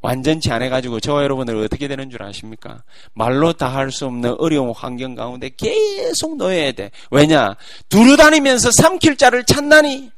완전치 0.00 0.50
않아가지고 0.50 0.98
저와 0.98 1.22
여러분들 1.22 1.56
어떻게 1.62 1.86
되는 1.86 2.10
줄 2.10 2.24
아십니까? 2.24 2.82
말로 3.14 3.52
다 3.52 3.68
할 3.68 3.92
수 3.92 4.06
없는 4.06 4.34
어려운 4.40 4.72
환경 4.74 5.14
가운데 5.14 5.48
계속 5.56 6.36
놓여야 6.36 6.72
돼. 6.72 6.90
왜냐? 7.12 7.54
두루 7.88 8.16
다니면서 8.16 8.70
삼킬 8.72 9.16
자를 9.16 9.44
찾나니? 9.44 10.10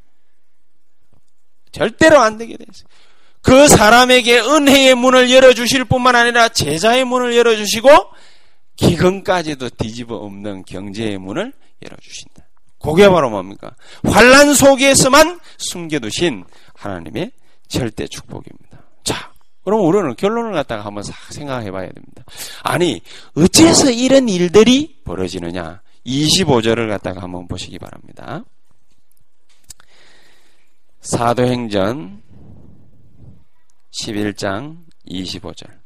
절대로 1.73 2.19
안 2.21 2.39
되게 2.39 2.57
됐어요. 2.57 2.87
그 3.43 3.69
사람에게 3.69 4.41
은혜의 4.41 4.95
문을 4.95 5.31
열어주실 5.31 5.85
뿐만 5.85 6.17
아니라 6.17 6.49
제자의 6.49 7.05
문을 7.05 7.37
열어주시고 7.37 7.91
기근까지도 8.77 9.71
뒤집어 9.71 10.17
엎는 10.17 10.65
경제의 10.65 11.19
문을 11.19 11.53
열어주신다. 11.83 12.45
그게 12.81 13.09
바로 13.09 13.31
뭡니까? 13.31 13.75
환란 14.05 14.55
속에서만 14.55 15.41
숨겨두신 15.57 16.45
하나님의 16.75 17.33
절대 17.69 18.07
축복입니다. 18.07 18.83
자, 19.03 19.33
그럼 19.65 19.87
우리는 19.87 20.15
결론을 20.17 20.53
갖다가 20.53 20.85
한번 20.85 21.03
싹 21.03 21.15
생각해 21.33 21.71
봐야 21.71 21.89
됩니다. 21.91 22.25
아니, 22.63 23.01
어째서 23.35 23.91
이런 23.91 24.29
일들이 24.29 25.01
벌어지느냐? 25.05 25.81
25절을 26.05 26.89
갖다가 26.89 27.23
한번 27.23 27.49
보시기 27.49 27.79
바랍니다. 27.79 28.45
사도행전 31.01 32.23
11장 34.03 34.79
25절. 35.09 35.84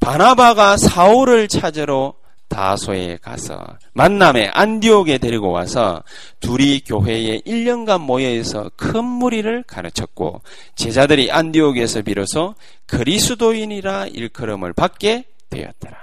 바나바가 0.00 0.76
사울을 0.76 1.48
찾으러 1.48 2.14
다소에 2.48 3.18
가서 3.20 3.60
만남에 3.92 4.48
안디옥에 4.48 5.18
데리고 5.18 5.50
와서 5.50 6.02
둘이 6.38 6.80
교회에 6.80 7.40
1년간 7.40 8.00
모여서 8.00 8.70
큰 8.76 9.04
무리를 9.04 9.64
가르쳤고 9.64 10.42
제자들이 10.76 11.32
안디옥에서 11.32 12.02
비로소 12.02 12.54
그리스도인이라 12.86 14.06
일컬음을 14.06 14.72
받게 14.74 15.24
되었더라. 15.50 15.96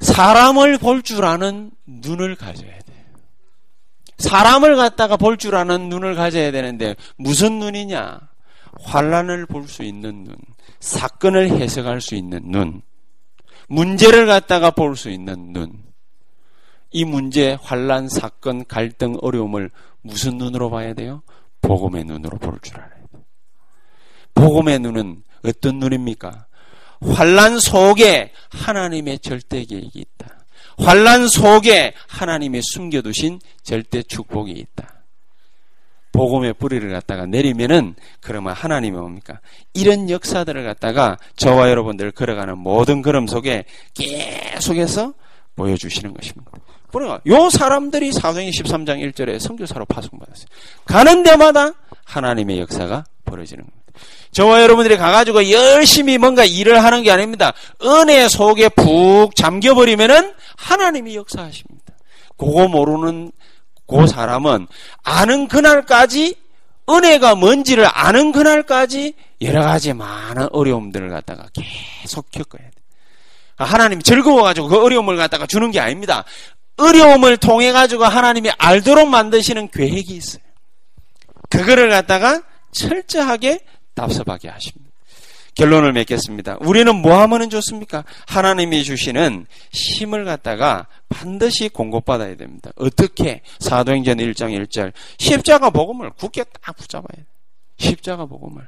사람을 0.00 0.78
볼 0.78 1.02
줄 1.02 1.24
아는 1.24 1.70
눈을 1.86 2.36
가져야 2.36 2.78
돼. 2.78 3.06
사람을 4.18 4.76
갖다가 4.76 5.16
볼 5.16 5.38
줄 5.38 5.54
아는 5.56 5.88
눈을 5.88 6.14
가져야 6.14 6.50
되는데 6.52 6.94
무슨 7.16 7.58
눈이냐? 7.58 8.20
환란을 8.84 9.46
볼 9.46 9.66
수 9.66 9.82
있는 9.82 10.24
눈, 10.24 10.36
사건을 10.80 11.48
해석할 11.50 12.00
수 12.00 12.14
있는 12.14 12.40
눈, 12.50 12.82
문제를 13.68 14.26
갖다가 14.26 14.70
볼 14.70 14.96
수 14.96 15.10
있는 15.10 15.52
눈. 15.52 15.82
이 16.90 17.04
문제, 17.04 17.58
환란, 17.60 18.08
사건, 18.08 18.64
갈등, 18.66 19.16
어려움을 19.20 19.70
무슨 20.02 20.38
눈으로 20.38 20.70
봐야 20.70 20.94
돼요? 20.94 21.22
복음의 21.60 22.04
눈으로 22.04 22.38
볼 22.38 22.60
줄 22.60 22.76
알아야 22.76 22.90
돼요. 22.90 23.24
복음의 24.34 24.78
눈은 24.80 25.22
어떤 25.44 25.78
눈입니까? 25.78 26.46
환란 27.00 27.58
속에 27.58 28.32
하나님의 28.50 29.18
절대 29.20 29.64
계획이 29.64 29.98
있다. 29.98 30.38
환란 30.78 31.28
속에 31.28 31.94
하나님의 32.08 32.62
숨겨두신 32.62 33.40
절대 33.62 34.02
축복이 34.02 34.52
있다. 34.52 35.03
복음의 36.14 36.54
뿌리를 36.54 36.88
갖다가 36.90 37.26
내리면은 37.26 37.96
그러면 38.20 38.54
하나님이 38.54 38.96
뭡니까? 38.96 39.40
이런 39.74 40.08
역사들을 40.08 40.64
갖다가 40.64 41.18
저와 41.36 41.68
여러분들 41.70 42.12
걸어가는 42.12 42.56
모든 42.56 43.02
걸음 43.02 43.26
속에 43.26 43.64
계속해서 43.94 45.12
보여주시는 45.56 46.14
것입니다. 46.14 46.52
그러니까 46.92 47.20
요 47.26 47.50
사람들이 47.50 48.12
사도행 48.12 48.48
13장 48.50 49.12
1절에 49.12 49.40
성교사로 49.40 49.84
파송받았어요. 49.86 50.46
가는 50.84 51.24
데마다 51.24 51.72
하나님의 52.04 52.60
역사가 52.60 53.04
벌어지는 53.24 53.64
겁니다. 53.64 53.84
저와 54.30 54.62
여러분들이 54.62 54.96
가가지고 54.96 55.50
열심히 55.50 56.18
뭔가 56.18 56.44
일을 56.44 56.82
하는 56.82 57.02
게 57.02 57.10
아닙니다. 57.10 57.52
은혜 57.82 58.28
속에 58.28 58.68
푹 58.68 59.34
잠겨버리면은 59.34 60.32
하나님이 60.56 61.16
역사하십니다. 61.16 61.94
그거 62.36 62.68
모르는 62.68 63.32
그 63.94 64.06
사람은 64.06 64.66
아는 65.02 65.48
그날까지 65.48 66.36
은혜가 66.88 67.34
뭔지를 67.34 67.86
아는 67.90 68.32
그날까지 68.32 69.14
여러 69.40 69.62
가지 69.62 69.92
많은 69.92 70.48
어려움들을 70.52 71.08
갖다가 71.08 71.46
계속 71.52 72.30
겪어야 72.30 72.62
돼. 72.62 72.70
하나님이 73.56 74.02
즐거워가지고 74.02 74.68
그 74.68 74.82
어려움을 74.82 75.16
갖다가 75.16 75.46
주는 75.46 75.70
게 75.70 75.80
아닙니다. 75.80 76.24
어려움을 76.76 77.36
통해 77.36 77.72
가지고 77.72 78.04
하나님이 78.04 78.50
알도록 78.58 79.08
만드시는 79.08 79.68
계획이 79.68 80.14
있어요. 80.14 80.42
그거를 81.48 81.88
갖다가 81.88 82.42
철저하게 82.72 83.60
답습하게 83.94 84.48
하십니다. 84.48 84.83
결론을 85.54 85.92
맺겠습니다. 85.92 86.58
우리는 86.60 86.94
뭐 86.94 87.20
하면 87.20 87.48
좋습니까? 87.50 88.04
하나님이 88.26 88.84
주시는 88.84 89.46
힘을 89.72 90.24
갖다가 90.24 90.86
반드시 91.08 91.68
공급받아야 91.68 92.36
됩니다. 92.36 92.70
어떻게? 92.76 93.42
사도행전 93.60 94.18
1장 94.18 94.52
1절. 94.66 94.92
십자가 95.18 95.70
복음을 95.70 96.10
굳게 96.10 96.44
딱 96.60 96.76
붙잡아야 96.76 97.06
돼. 97.16 97.24
십자가 97.78 98.26
복음을. 98.26 98.66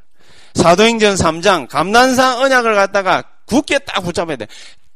사도행전 0.54 1.16
3장 1.16 1.68
감난상 1.68 2.40
언약을 2.40 2.74
갖다가 2.74 3.24
굳게 3.46 3.80
딱 3.80 4.00
붙잡아야 4.02 4.36
돼. 4.36 4.46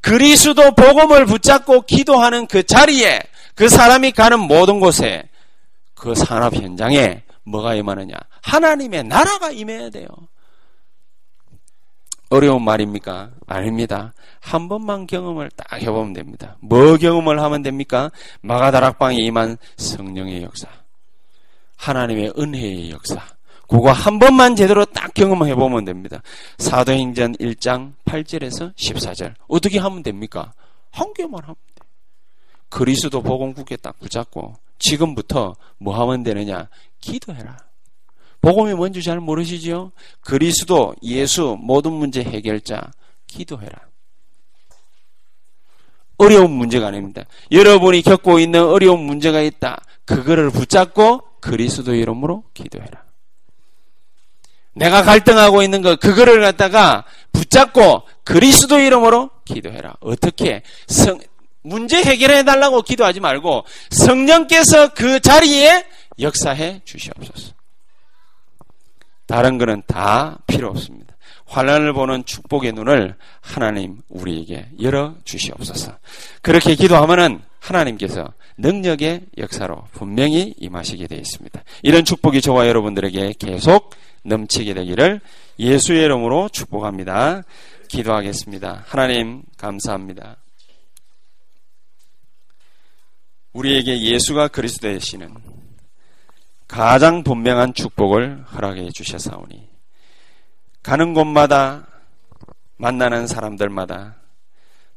그리스도 0.01 0.75
복음을 0.75 1.27
붙잡고 1.27 1.83
기도하는 1.83 2.47
그 2.47 2.63
자리에 2.63 3.21
그 3.55 3.69
사람이 3.69 4.13
가는 4.13 4.41
모든 4.41 4.81
곳에 4.81 5.25
그 5.95 6.15
산업 6.15 6.55
현장에 6.55 7.23
뭐가 7.45 7.75
임하느냐? 7.75 8.15
하나님의 8.43 9.05
나라가 9.05 9.51
임해야 9.51 9.91
돼요. 9.91 10.07
어려운 12.31 12.63
말입니까? 12.63 13.33
아닙니다. 13.47 14.13
한 14.41 14.69
번만 14.69 15.07
경험을 15.07 15.51
딱 15.57 15.81
해보면 15.83 16.13
됩니다. 16.13 16.57
뭐 16.61 16.97
경험을 16.97 17.41
하면 17.43 17.63
됩니까? 17.63 18.11
마가다락방에 18.43 19.17
임한 19.19 19.59
성령의 19.77 20.43
역사. 20.43 20.69
하나님의 21.77 22.35
은혜의 22.39 22.91
역사. 22.91 23.21
그거 23.69 23.91
한 23.93 24.19
번만 24.19 24.57
제대로 24.57 24.85
딱 24.85 25.13
경험해 25.15 25.55
보면 25.55 25.85
됩니다. 25.85 26.23
사도행전 26.59 27.35
1장 27.37 27.95
8절에서 28.05 28.75
14절. 28.77 29.35
어떻게 29.49 29.79
하면 29.79 30.03
됩니까? 30.03 30.53
한 30.93 31.13
개만 31.15 31.43
하면 31.43 31.57
돼. 31.75 31.85
그리스도 32.69 33.23
복음 33.23 33.55
굳게 33.55 33.77
딱 33.77 33.99
붙잡고 33.99 34.55
지금부터 34.79 35.55
뭐 35.79 36.01
하면 36.01 36.23
되느냐? 36.23 36.69
기도해라. 37.01 37.70
복음이 38.41 38.75
뭔지 38.75 39.03
잘 39.03 39.21
모르시지요? 39.21 39.93
그리스도, 40.23 40.95
예수, 41.03 41.57
모든 41.61 41.93
문제 41.93 42.23
해결자, 42.23 42.91
기도해라. 43.27 43.91
어려운 46.17 46.51
문제가 46.51 46.89
아닙니다. 46.89 47.25
여러분이 47.51 48.03
겪고 48.03 48.39
있는 48.39 48.63
어려운 48.63 49.01
문제가 49.01 49.41
있다. 49.41 49.83
그거를 50.05 50.51
붙잡고 50.51 51.23
그리스도 51.41 51.95
이름으로 51.95 52.45
기도해라. 52.53 53.05
내가 54.75 55.03
갈등하고 55.03 55.63
있는 55.63 55.83
거, 55.83 55.97
그거를 55.97 56.41
갖다가 56.41 57.05
붙잡고 57.33 58.03
그리스도 58.25 58.79
이름으로 58.79 59.31
기도해라. 59.45 59.95
어떻게? 60.01 60.63
성, 60.87 61.19
문제 61.63 62.03
해결해 62.03 62.45
달라고 62.45 62.83
기도하지 62.83 63.21
말고 63.21 63.65
성령께서 63.91 64.95
그 64.95 65.21
자리에 65.21 65.87
역사해 66.19 66.83
주시옵소서. 66.85 67.60
다른 69.31 69.59
거는 69.59 69.85
다 69.87 70.39
필요 70.49 70.69
없습니다. 70.71 71.15
환란을 71.47 71.93
보는 71.93 72.25
축복의 72.25 72.73
눈을 72.73 73.15
하나님 73.41 74.01
우리에게 74.09 74.71
열어 74.83 75.15
주시옵소서. 75.25 75.97
그렇게 76.43 76.75
기도하면은 76.75 77.41
하나님께서 77.61 78.33
능력의 78.59 79.27
역사로 79.39 79.85
분명히 79.93 80.53
임하시게 80.59 81.07
되어 81.07 81.19
있습니다. 81.19 81.63
이런 81.83 82.05
축복이 82.05 82.41
저와 82.41 82.67
여러분들에게 82.67 83.35
계속 83.39 83.95
넘치게 84.25 84.75
되기를 84.75 85.21
예수의 85.61 86.05
이름으로 86.07 86.49
축복합니다. 86.49 87.45
기도하겠습니다. 87.87 88.85
하나님 88.87 89.43
감사합니다. 89.57 90.39
우리에게 93.53 94.01
예수가 94.03 94.49
그리스도 94.49 94.89
되시는 94.89 95.60
가장 96.71 97.25
분명한 97.25 97.75
축복을 97.75 98.45
허락해 98.55 98.91
주셨사오니 98.91 99.69
가는 100.85 101.15
곳마다 101.15 101.89
만나는 102.77 103.27
사람들마다 103.27 104.15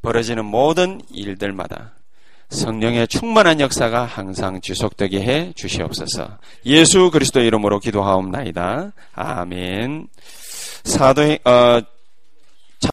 벌어지는 0.04 0.46
모든 0.46 1.02
일들마다 1.10 1.96
성령의 2.50 3.08
충만한 3.08 3.60
역사가 3.60 4.06
항상 4.06 4.62
지속되게 4.62 5.22
해 5.22 5.54
주시옵소서. 5.54 6.38
예수 6.68 7.10
그리스도 7.10 7.42
이름으로 7.42 7.80
기도하옵나이다. 7.80 8.92
아멘. 9.16 10.08
사도행 10.84 11.40
어, 11.44 11.82